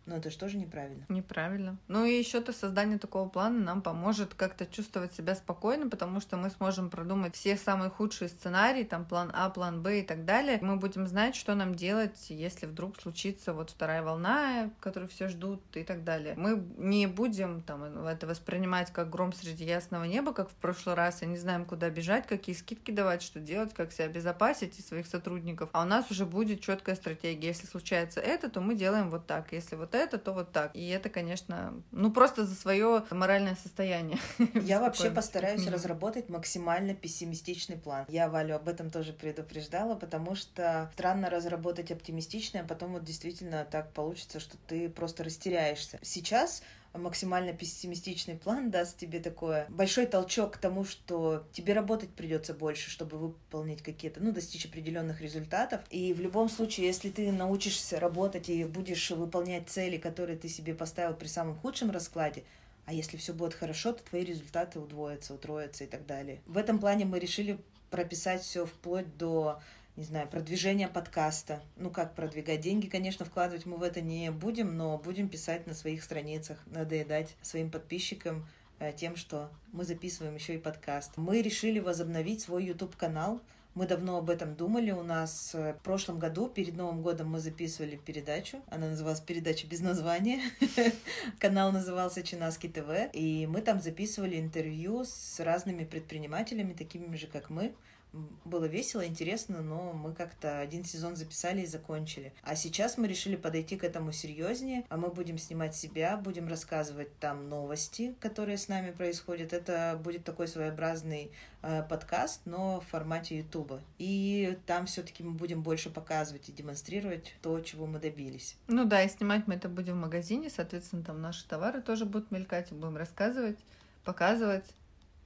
Но 0.10 0.18
это 0.18 0.32
же 0.32 0.40
тоже 0.40 0.58
неправильно. 0.58 1.06
Неправильно. 1.08 1.78
Ну 1.88 2.04
и 2.04 2.18
еще 2.18 2.42
то 2.42 2.52
создание 2.52 2.98
такого 2.98 3.30
плана 3.30 3.60
нам 3.60 3.84
поможет 3.84 4.34
как-то 4.34 4.66
чувствовать 4.66 5.14
себя 5.14 5.36
спокойно, 5.36 5.88
потому 5.88 6.20
что 6.20 6.36
мы 6.36 6.50
сможем 6.50 6.90
продумать 6.90 7.36
все 7.36 7.56
самые 7.56 7.92
худшие 7.92 8.28
сценарии, 8.28 8.84
там 8.84 9.06
план 9.06 9.32
А, 9.36 9.52
план 9.52 9.84
Б 9.84 10.00
и 10.00 10.04
так 10.04 10.26
далее. 10.26 10.58
Мы 10.62 10.78
будем 10.78 11.06
знать, 11.08 11.36
что 11.36 11.54
нам 11.54 11.76
делать, 11.76 12.26
если 12.30 12.66
вдруг 12.66 13.00
случится 13.00 13.54
вот 13.54 13.70
вторая 13.70 14.02
волна, 14.02 14.72
которую 14.80 15.10
все 15.10 15.28
ждут 15.28 15.62
и 15.76 15.84
так 15.84 16.04
далее. 16.04 16.34
Мы 16.36 16.64
не 16.78 17.06
будем 17.06 17.62
там 17.62 17.84
это 17.84 18.26
воспринимать 18.26 18.92
как 18.92 19.12
гром 19.12 19.32
среди 19.32 19.64
ясного 19.64 20.06
неба, 20.06 20.34
как 20.34 20.50
в 20.50 20.56
прошлый 20.56 20.96
раз, 20.96 21.22
и 21.22 21.28
не 21.28 21.38
знаем, 21.38 21.66
куда 21.66 21.92
бежать, 21.92 22.26
какие 22.26 22.56
скидки 22.56 22.90
давать, 22.90 23.22
что 23.22 23.40
делать, 23.40 23.76
как 23.76 23.92
себя 23.92 24.06
обезопасить 24.06 24.80
и 24.80 24.82
своих 24.82 25.06
сотрудников. 25.06 25.70
А 25.74 25.84
у 25.84 25.86
нас 25.86 26.10
уже 26.10 26.26
будет 26.26 26.62
четкая 26.62 26.96
стратегия. 26.96 27.50
Если 27.50 27.68
случается 27.68 28.22
это, 28.22 28.50
то 28.50 28.60
мы 28.60 28.74
делаем 28.74 29.12
вот 29.12 29.28
так. 29.28 29.52
Если 29.52 29.76
вот 29.76 29.94
это, 29.94 29.99
то 30.08 30.34
вот 30.34 30.52
так. 30.52 30.76
И 30.76 30.88
это, 30.90 31.10
конечно, 31.10 31.74
ну 31.92 32.12
просто 32.12 32.46
за 32.46 32.56
свое 32.56 33.04
моральное 33.12 33.56
состояние. 33.56 34.20
Я 34.56 34.80
вообще 34.80 35.10
постараюсь 35.10 35.68
разработать 35.68 36.30
максимально 36.30 36.94
пессимистичный 36.94 37.78
план. 37.78 38.06
Я 38.08 38.30
Валю 38.30 38.56
об 38.56 38.68
этом 38.68 38.90
тоже 38.90 39.14
предупреждала, 39.14 39.96
потому 39.96 40.36
что 40.36 40.90
странно 40.94 41.30
разработать 41.30 41.92
оптимистичный, 41.92 42.62
а 42.62 42.64
потом 42.64 42.94
вот 42.94 43.04
действительно 43.04 43.66
так 43.70 43.94
получится, 43.94 44.40
что 44.40 44.58
ты 44.68 44.90
просто 44.90 45.24
растеряешься. 45.24 46.00
Сейчас 46.02 46.62
максимально 46.94 47.54
пессимистичный 47.54 48.36
план 48.36 48.72
даст 48.72 48.98
тебе 48.98 49.20
такое 49.20 49.66
большой 49.70 50.06
толчок 50.06 50.54
к 50.54 50.58
тому, 50.58 50.86
что 50.86 51.46
тебе 51.52 51.74
работать 51.74 52.10
придется 52.10 52.54
больше, 52.54 52.90
чтобы 52.90 53.18
выполнить 53.18 53.82
какие-то, 53.82 54.22
ну, 54.22 54.32
достичь 54.32 54.66
определенных 54.66 55.22
результатов. 55.22 55.82
И 55.90 56.14
в 56.14 56.20
любом 56.20 56.50
случае, 56.50 56.88
если 56.88 57.10
ты 57.10 57.32
научишься 57.32 58.00
работать 58.00 58.50
и 58.50 58.64
будешь 58.64 59.12
выполнять 59.12 59.70
цели, 59.70 59.98
которые 59.98 60.38
ты 60.38 60.50
себе 60.50 60.74
поставил 60.74 61.16
при 61.16 61.28
самом 61.28 61.56
худшем 61.56 61.92
раскладе, 61.92 62.44
а 62.86 62.94
если 62.94 63.18
все 63.18 63.34
будет 63.34 63.54
хорошо, 63.54 63.94
то 63.94 64.04
твои 64.04 64.24
результаты 64.24 64.80
удвоятся, 64.80 65.36
утроятся 65.36 65.84
и 65.84 65.88
так 65.88 66.08
далее. 66.08 66.42
В 66.48 66.58
этом 66.58 66.80
плане 66.80 67.06
мы 67.06 67.20
решили 67.20 67.60
прописать 67.92 68.42
все 68.42 68.66
вплоть 68.66 69.18
до 69.18 69.60
не 70.00 70.06
знаю, 70.06 70.30
продвижение 70.30 70.88
подкаста. 70.88 71.62
Ну, 71.76 71.90
как 71.90 72.16
продвигать? 72.16 72.62
Деньги, 72.62 72.88
конечно, 72.88 73.26
вкладывать 73.26 73.66
мы 73.66 73.76
в 73.76 73.84
это 73.84 74.00
не 74.00 74.32
будем, 74.32 74.78
но 74.78 74.98
будем 74.98 75.28
писать 75.28 75.68
на 75.68 75.74
своих 75.74 76.06
страницах, 76.06 76.58
надоедать 76.68 77.36
своим 77.42 77.70
подписчикам 77.70 78.48
э, 78.80 78.94
тем, 78.94 79.18
что 79.18 79.52
мы 79.74 79.84
записываем 79.84 80.36
еще 80.36 80.56
и 80.56 80.58
подкаст. 80.58 81.18
Мы 81.18 81.42
решили 81.42 81.80
возобновить 81.80 82.40
свой 82.40 82.64
YouTube-канал. 82.64 83.42
Мы 83.76 83.88
давно 83.88 84.18
об 84.18 84.30
этом 84.30 84.56
думали. 84.56 84.92
У 84.92 85.04
нас 85.04 85.54
э, 85.54 85.74
в 85.74 85.84
прошлом 85.84 86.18
году, 86.18 86.48
перед 86.48 86.78
Новым 86.78 87.02
годом, 87.02 87.32
мы 87.32 87.42
записывали 87.42 87.98
передачу. 87.98 88.62
Она 88.70 88.88
называлась 88.88 89.20
«Передача 89.20 89.68
без 89.68 89.82
названия». 89.82 90.40
Канал 91.40 91.74
назывался 91.74 92.24
«Чинаски 92.24 92.68
ТВ». 92.68 93.10
И 93.12 93.48
мы 93.48 93.60
там 93.60 93.82
записывали 93.82 94.40
интервью 94.40 95.04
с 95.04 95.42
разными 95.42 95.84
предпринимателями, 95.84 96.72
такими 96.72 97.18
же, 97.18 97.28
как 97.28 97.50
мы 97.50 97.74
было 98.14 98.66
весело, 98.66 99.06
интересно, 99.06 99.62
но 99.62 99.94
мы 99.94 100.14
как-то 100.14 100.60
один 100.60 100.84
сезон 100.84 101.16
записали 101.16 101.62
и 101.62 101.66
закончили. 101.68 102.34
А 102.42 102.56
сейчас 102.56 102.98
мы 102.98 103.08
решили 103.08 103.36
подойти 103.36 103.78
к 103.78 103.84
этому 103.84 104.12
серьезнее, 104.12 104.86
а 104.90 104.98
мы 104.98 105.10
будем 105.10 105.38
снимать 105.38 105.76
себя, 105.76 106.18
будем 106.18 106.48
рассказывать 106.48 107.16
там 107.20 107.50
новости, 107.50 108.16
которые 108.20 108.58
с 108.58 108.68
нами 108.68 108.92
происходят. 108.92 109.54
Это 109.54 110.00
будет 110.04 110.24
такой 110.24 110.48
своеобразный 110.48 111.32
э, 111.62 111.84
подкаст, 111.84 112.42
но 112.46 112.80
в 112.80 112.88
формате 112.88 113.38
Ютуба. 113.40 113.82
И 114.00 114.58
там 114.66 114.88
все-таки 114.88 115.24
мы 115.24 115.34
будем 115.34 115.62
больше 115.62 115.90
показывать 115.90 116.50
и 116.50 116.52
демонстрировать 116.52 117.36
то, 117.42 117.60
чего 117.62 117.86
мы 117.86 118.00
добились. 118.00 118.56
Ну 118.68 118.86
да, 118.86 119.04
и 119.04 119.10
снимать 119.10 119.46
мы 119.48 119.56
это 119.56 119.70
будем 119.70 119.94
в 119.94 120.02
магазине, 120.02 120.50
соответственно, 120.50 121.04
там 121.04 121.22
наши 121.22 121.48
товары 121.48 121.82
тоже 121.82 122.06
будут 122.06 122.32
мелькать, 122.32 122.72
будем 122.72 122.98
рассказывать, 122.98 123.60
показывать. 124.04 124.66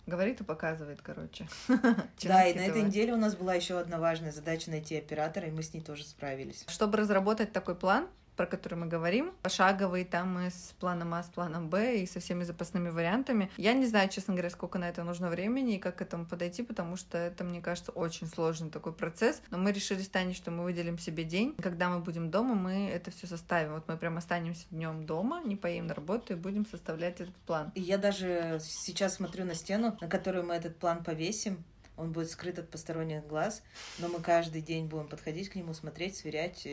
Говорит 0.05 0.41
и 0.41 0.43
показывает, 0.43 1.01
короче. 1.01 1.47
Да, 2.23 2.45
и 2.45 2.53
на 2.53 2.65
этой 2.65 2.81
неделе 2.83 3.13
у 3.13 3.17
нас 3.17 3.35
была 3.35 3.53
еще 3.53 3.79
одна 3.79 3.99
важная 3.99 4.31
задача 4.31 4.69
найти 4.69 4.97
оператора, 4.97 5.47
и 5.47 5.51
мы 5.51 5.63
с 5.63 5.73
ней 5.73 5.81
тоже 5.81 6.03
справились. 6.03 6.65
Чтобы 6.67 6.97
разработать 6.97 7.53
такой 7.53 7.75
план, 7.75 8.07
про 8.35 8.45
который 8.45 8.75
мы 8.75 8.87
говорим, 8.87 9.33
пошаговый 9.41 10.05
там 10.05 10.39
и 10.39 10.49
с 10.49 10.73
планом 10.79 11.13
А, 11.13 11.23
с 11.23 11.27
планом 11.27 11.69
Б 11.69 11.99
и 11.99 12.05
со 12.05 12.19
всеми 12.19 12.43
запасными 12.43 12.89
вариантами. 12.89 13.51
Я 13.57 13.73
не 13.73 13.85
знаю, 13.85 14.09
честно 14.09 14.33
говоря, 14.33 14.49
сколько 14.49 14.77
на 14.77 14.89
это 14.89 15.03
нужно 15.03 15.29
времени 15.29 15.75
и 15.75 15.79
как 15.79 15.97
к 15.97 16.01
этому 16.01 16.25
подойти, 16.25 16.63
потому 16.63 16.95
что 16.95 17.17
это, 17.17 17.43
мне 17.43 17.61
кажется, 17.61 17.91
очень 17.91 18.27
сложный 18.27 18.69
такой 18.69 18.93
процесс. 18.93 19.41
Но 19.51 19.57
мы 19.57 19.71
решили 19.71 20.01
с 20.01 20.09
Таней, 20.09 20.33
что 20.33 20.51
мы 20.51 20.63
выделим 20.63 20.97
себе 20.97 21.23
день. 21.23 21.55
Когда 21.61 21.89
мы 21.89 21.99
будем 21.99 22.31
дома, 22.31 22.55
мы 22.55 22.89
это 22.89 23.11
все 23.11 23.27
составим. 23.27 23.73
Вот 23.73 23.87
мы 23.87 23.97
прям 23.97 24.17
останемся 24.17 24.65
днем 24.71 25.05
дома, 25.05 25.41
не 25.43 25.55
поим 25.55 25.87
на 25.87 25.93
работу 25.93 26.33
и 26.33 26.35
будем 26.35 26.65
составлять 26.65 27.21
этот 27.21 27.35
план. 27.35 27.71
И 27.75 27.81
я 27.81 27.97
даже 27.97 28.59
сейчас 28.61 29.15
смотрю 29.15 29.45
на 29.45 29.55
стену, 29.55 29.97
на 30.01 30.07
которую 30.07 30.45
мы 30.45 30.55
этот 30.55 30.77
план 30.77 31.03
повесим, 31.03 31.63
он 31.95 32.11
будет 32.11 32.31
скрыт 32.31 32.57
от 32.59 32.69
посторонних 32.69 33.25
глаз, 33.27 33.61
но 33.99 34.07
мы 34.07 34.19
каждый 34.19 34.61
день 34.61 34.87
будем 34.87 35.07
подходить 35.07 35.49
к 35.49 35.55
нему, 35.55 35.73
смотреть, 35.73 36.17
сверять. 36.17 36.67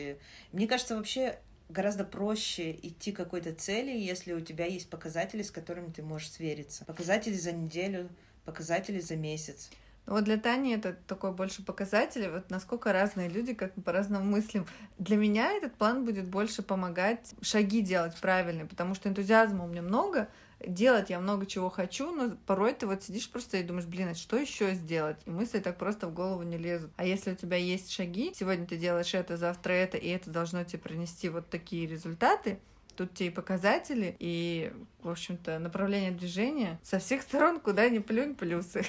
Мне 0.51 0.67
кажется, 0.67 0.95
вообще 0.95 1.39
гораздо 1.71 2.03
проще 2.03 2.71
идти 2.71 3.11
к 3.11 3.17
какой-то 3.17 3.53
цели, 3.53 3.91
если 3.91 4.33
у 4.33 4.41
тебя 4.41 4.65
есть 4.65 4.89
показатели, 4.89 5.41
с 5.41 5.51
которыми 5.51 5.91
ты 5.91 6.03
можешь 6.03 6.31
свериться. 6.31 6.85
Показатели 6.85 7.33
за 7.33 7.51
неделю, 7.51 8.09
показатели 8.45 8.99
за 8.99 9.15
месяц. 9.15 9.69
Вот 10.07 10.23
для 10.23 10.37
Тани 10.37 10.73
это 10.73 10.93
такой 11.07 11.31
больше 11.31 11.63
показатель, 11.63 12.27
вот 12.29 12.49
насколько 12.49 12.91
разные 12.91 13.29
люди, 13.29 13.53
как 13.53 13.73
по-разному 13.83 14.25
мыслим. 14.25 14.65
Для 14.97 15.15
меня 15.15 15.51
этот 15.51 15.75
план 15.75 16.05
будет 16.05 16.25
больше 16.25 16.63
помогать 16.63 17.33
шаги 17.41 17.81
делать 17.81 18.15
правильные, 18.19 18.65
потому 18.65 18.95
что 18.95 19.09
энтузиазма 19.09 19.63
у 19.63 19.67
меня 19.67 19.83
много, 19.83 20.27
делать 20.65 21.09
я 21.09 21.19
много 21.19 21.45
чего 21.45 21.69
хочу, 21.69 22.11
но 22.11 22.37
порой 22.45 22.73
ты 22.73 22.87
вот 22.87 23.03
сидишь 23.03 23.29
просто 23.29 23.57
и 23.57 23.63
думаешь, 23.63 23.87
блин, 23.87 24.09
а 24.09 24.15
что 24.15 24.37
еще 24.37 24.73
сделать? 24.73 25.17
И 25.25 25.29
мысли 25.29 25.59
так 25.59 25.77
просто 25.77 26.07
в 26.07 26.13
голову 26.13 26.43
не 26.43 26.57
лезут. 26.57 26.91
А 26.97 27.05
если 27.05 27.31
у 27.31 27.35
тебя 27.35 27.57
есть 27.57 27.91
шаги, 27.91 28.33
сегодня 28.35 28.65
ты 28.65 28.77
делаешь 28.77 29.13
это, 29.13 29.37
завтра 29.37 29.73
это, 29.73 29.97
и 29.97 30.07
это 30.07 30.29
должно 30.29 30.63
тебе 30.63 30.79
принести 30.79 31.29
вот 31.29 31.49
такие 31.49 31.87
результаты, 31.87 32.59
Тут 32.95 33.13
те 33.13 33.27
и 33.27 33.29
показатели, 33.29 34.15
и, 34.19 34.73
в 35.01 35.09
общем-то, 35.09 35.59
направление 35.59 36.11
движения 36.11 36.79
со 36.83 36.99
всех 36.99 37.21
сторон, 37.21 37.59
куда 37.59 37.89
ни 37.89 37.99
плюнь, 37.99 38.35
плюсы. 38.35 38.83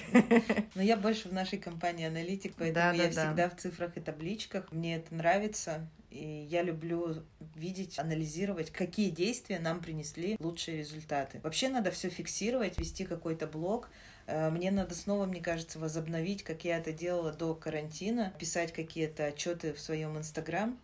Но 0.75 0.83
я 0.83 0.97
больше 0.97 1.29
в 1.29 1.33
нашей 1.33 1.59
компании 1.59 2.07
аналитик, 2.07 2.55
поэтому 2.59 2.75
да, 2.75 2.93
я 2.93 3.05
да, 3.05 3.11
всегда 3.11 3.49
да. 3.49 3.51
в 3.51 3.57
цифрах 3.57 3.97
и 3.97 4.01
табличках. 4.01 4.71
Мне 4.73 4.97
это 4.97 5.15
нравится. 5.15 5.89
И 6.11 6.47
я 6.51 6.63
люблю 6.63 7.23
видеть, 7.55 7.99
анализировать, 7.99 8.71
какие 8.71 9.09
действия 9.09 9.59
нам 9.59 9.81
принесли 9.81 10.37
лучшие 10.41 10.79
результаты. 10.79 11.41
Вообще 11.43 11.71
надо 11.71 11.91
все 11.91 12.11
фиксировать, 12.11 12.79
вести 12.79 13.07
какой-то 13.07 13.47
блог, 13.47 13.89
Э, 14.27 14.51
мне 14.51 14.71
надо 14.71 14.95
снова, 14.95 15.27
мне 15.27 15.41
кажется, 15.41 15.79
возобновить, 15.79 16.43
как 16.43 16.65
я 16.65 16.79
это 16.79 16.93
делала 16.93 17.33
до 17.33 17.55
карантина, 17.55 18.33
писать 18.39 18.73
какие-то 18.73 19.27
отчеты 19.27 19.73
в 19.73 19.81
своем 19.81 20.17
Инстаграм, 20.17 20.79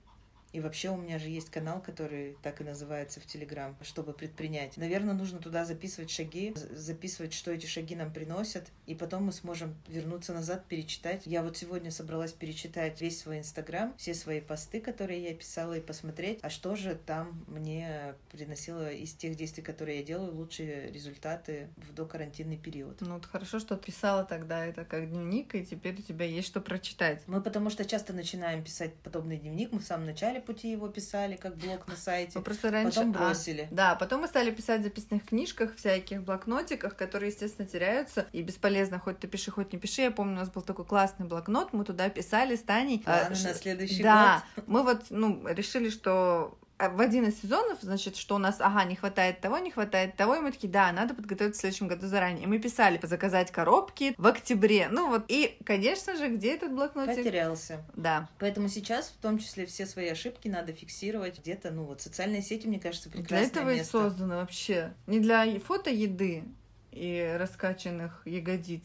и 0.52 0.60
вообще 0.60 0.90
у 0.90 0.96
меня 0.96 1.18
же 1.18 1.28
есть 1.28 1.50
канал, 1.50 1.80
который 1.80 2.36
так 2.42 2.60
и 2.60 2.64
называется 2.64 3.20
в 3.20 3.26
Телеграм, 3.26 3.76
чтобы 3.82 4.12
предпринять. 4.12 4.76
Наверное, 4.76 5.14
нужно 5.14 5.38
туда 5.38 5.64
записывать 5.64 6.10
шаги, 6.10 6.54
записывать, 6.54 7.34
что 7.34 7.50
эти 7.50 7.66
шаги 7.66 7.94
нам 7.94 8.12
приносят, 8.12 8.68
и 8.86 8.94
потом 8.94 9.24
мы 9.24 9.32
сможем 9.32 9.76
вернуться 9.88 10.32
назад, 10.32 10.64
перечитать. 10.66 11.22
Я 11.26 11.42
вот 11.42 11.56
сегодня 11.56 11.90
собралась 11.90 12.32
перечитать 12.32 13.00
весь 13.00 13.20
свой 13.20 13.38
Инстаграм, 13.38 13.94
все 13.98 14.14
свои 14.14 14.40
посты, 14.40 14.80
которые 14.80 15.22
я 15.22 15.34
писала, 15.34 15.74
и 15.74 15.80
посмотреть, 15.80 16.38
а 16.42 16.50
что 16.50 16.76
же 16.76 16.98
там 17.06 17.44
мне 17.46 18.14
приносило 18.32 18.90
из 18.90 19.12
тех 19.12 19.36
действий, 19.36 19.62
которые 19.62 19.98
я 19.98 20.04
делаю, 20.04 20.34
лучшие 20.34 20.90
результаты 20.90 21.68
в 21.76 21.92
докарантинный 21.92 22.56
период. 22.56 23.00
Ну, 23.00 23.14
вот 23.14 23.26
хорошо, 23.26 23.58
что 23.58 23.76
писала 23.76 24.24
тогда 24.24 24.64
это 24.64 24.84
как 24.84 25.10
дневник, 25.10 25.54
и 25.54 25.64
теперь 25.64 25.98
у 25.98 26.02
тебя 26.02 26.24
есть 26.24 26.48
что 26.48 26.60
прочитать. 26.60 27.22
Мы 27.26 27.42
потому 27.42 27.70
что 27.70 27.84
часто 27.84 28.12
начинаем 28.12 28.64
писать 28.64 28.94
подобный 28.94 29.36
дневник, 29.36 29.72
мы 29.72 29.80
в 29.80 29.84
самом 29.84 30.06
начале 30.06 30.37
начале 30.38 30.40
пути 30.40 30.70
его 30.70 30.88
писали, 30.88 31.36
как 31.36 31.56
блог 31.56 31.86
на 31.88 31.96
сайте. 31.96 32.38
Мы 32.38 32.44
просто 32.44 32.70
раньше... 32.70 33.00
Потом 33.00 33.10
а, 33.10 33.18
бросили. 33.18 33.68
А, 33.70 33.74
да, 33.74 33.94
потом 33.94 34.22
мы 34.22 34.28
стали 34.28 34.50
писать 34.50 34.80
в 34.80 34.84
записных 34.84 35.24
книжках, 35.24 35.76
всяких 35.76 36.22
блокнотиках, 36.22 36.96
которые, 36.96 37.30
естественно, 37.30 37.68
теряются. 37.68 38.26
И 38.32 38.42
бесполезно, 38.42 38.98
хоть 38.98 39.18
ты 39.18 39.26
пиши, 39.26 39.50
хоть 39.50 39.72
не 39.72 39.78
пиши. 39.78 40.02
Я 40.02 40.10
помню, 40.10 40.34
у 40.34 40.36
нас 40.36 40.50
был 40.50 40.62
такой 40.62 40.84
классный 40.84 41.26
блокнот, 41.26 41.72
мы 41.72 41.84
туда 41.84 42.08
писали 42.08 42.56
с 42.56 42.62
Таней. 42.62 43.00
Планы 43.00 43.26
а, 43.26 43.30
на 43.30 43.54
следующий 43.54 44.02
да, 44.02 44.44
год. 44.56 44.64
Да, 44.64 44.72
мы 44.72 44.82
вот, 44.82 45.06
ну, 45.10 45.46
решили, 45.48 45.90
что 45.90 46.58
в 46.78 47.00
один 47.00 47.26
из 47.26 47.40
сезонов, 47.40 47.78
значит, 47.82 48.16
что 48.16 48.36
у 48.36 48.38
нас, 48.38 48.60
ага, 48.60 48.84
не 48.84 48.94
хватает 48.94 49.40
того, 49.40 49.58
не 49.58 49.70
хватает 49.70 50.16
того, 50.16 50.36
и 50.36 50.40
мы 50.40 50.52
такие, 50.52 50.68
да, 50.68 50.92
надо 50.92 51.14
подготовиться 51.14 51.58
в 51.58 51.60
следующем 51.60 51.88
году 51.88 52.06
заранее. 52.06 52.44
И 52.44 52.46
мы 52.46 52.58
писали 52.58 53.00
заказать 53.02 53.50
коробки 53.50 54.14
в 54.16 54.26
октябре. 54.26 54.88
Ну 54.88 55.08
вот, 55.08 55.24
и, 55.28 55.58
конечно 55.64 56.16
же, 56.16 56.28
где 56.28 56.54
этот 56.54 56.72
блокнотик? 56.72 57.16
Потерялся. 57.16 57.84
Да. 57.94 58.28
Поэтому 58.38 58.68
сейчас, 58.68 59.08
в 59.08 59.20
том 59.20 59.38
числе, 59.38 59.66
все 59.66 59.86
свои 59.86 60.08
ошибки 60.08 60.46
надо 60.48 60.72
фиксировать 60.72 61.40
где-то, 61.40 61.70
ну 61.72 61.84
вот, 61.84 62.00
социальные 62.00 62.42
сети, 62.42 62.68
мне 62.68 62.78
кажется, 62.78 63.10
прекрасное 63.10 63.38
Для 63.38 63.46
этого 63.48 63.74
место. 63.74 63.98
и 63.98 64.00
создано 64.00 64.36
вообще. 64.36 64.92
Не 65.06 65.18
для 65.18 65.58
фото 65.60 65.90
еды 65.90 66.44
и 66.92 67.36
раскачанных 67.38 68.22
ягодиц, 68.24 68.84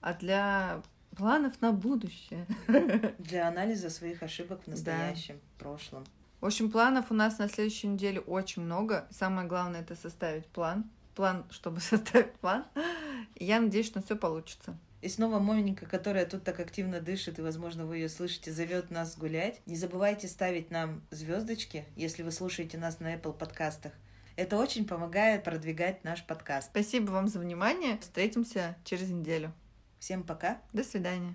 а 0.00 0.14
для 0.14 0.82
планов 1.16 1.60
на 1.60 1.72
будущее. 1.72 2.46
Для 3.18 3.48
анализа 3.48 3.90
своих 3.90 4.22
ошибок 4.22 4.62
в 4.64 4.68
настоящем, 4.68 5.34
да. 5.36 5.64
прошлом. 5.64 6.04
В 6.44 6.46
общем, 6.46 6.70
планов 6.70 7.10
у 7.10 7.14
нас 7.14 7.38
на 7.38 7.48
следующую 7.48 7.94
неделю 7.94 8.20
очень 8.20 8.60
много. 8.60 9.08
Самое 9.10 9.48
главное 9.48 9.80
это 9.80 9.96
составить 9.96 10.44
план. 10.44 10.84
План, 11.14 11.46
чтобы 11.48 11.80
составить 11.80 12.34
план. 12.34 12.66
И 13.34 13.46
я 13.46 13.58
надеюсь, 13.60 13.86
что 13.86 14.02
все 14.02 14.14
получится. 14.14 14.76
И 15.00 15.08
снова 15.08 15.38
Моменька, 15.38 15.86
которая 15.86 16.26
тут 16.26 16.44
так 16.44 16.60
активно 16.60 17.00
дышит, 17.00 17.38
и, 17.38 17.42
возможно, 17.42 17.86
вы 17.86 17.96
ее 17.96 18.10
слышите, 18.10 18.52
зовет 18.52 18.90
нас 18.90 19.16
гулять. 19.16 19.62
Не 19.64 19.74
забывайте 19.74 20.28
ставить 20.28 20.70
нам 20.70 21.00
звездочки, 21.10 21.86
если 21.96 22.22
вы 22.22 22.30
слушаете 22.30 22.76
нас 22.76 23.00
на 23.00 23.14
Apple 23.14 23.32
подкастах. 23.32 23.92
Это 24.36 24.58
очень 24.58 24.86
помогает 24.86 25.44
продвигать 25.44 26.04
наш 26.04 26.26
подкаст. 26.26 26.68
Спасибо 26.68 27.10
вам 27.10 27.28
за 27.28 27.38
внимание. 27.38 27.96
Встретимся 28.02 28.76
через 28.84 29.08
неделю. 29.08 29.50
Всем 29.98 30.22
пока. 30.22 30.60
До 30.74 30.84
свидания. 30.84 31.34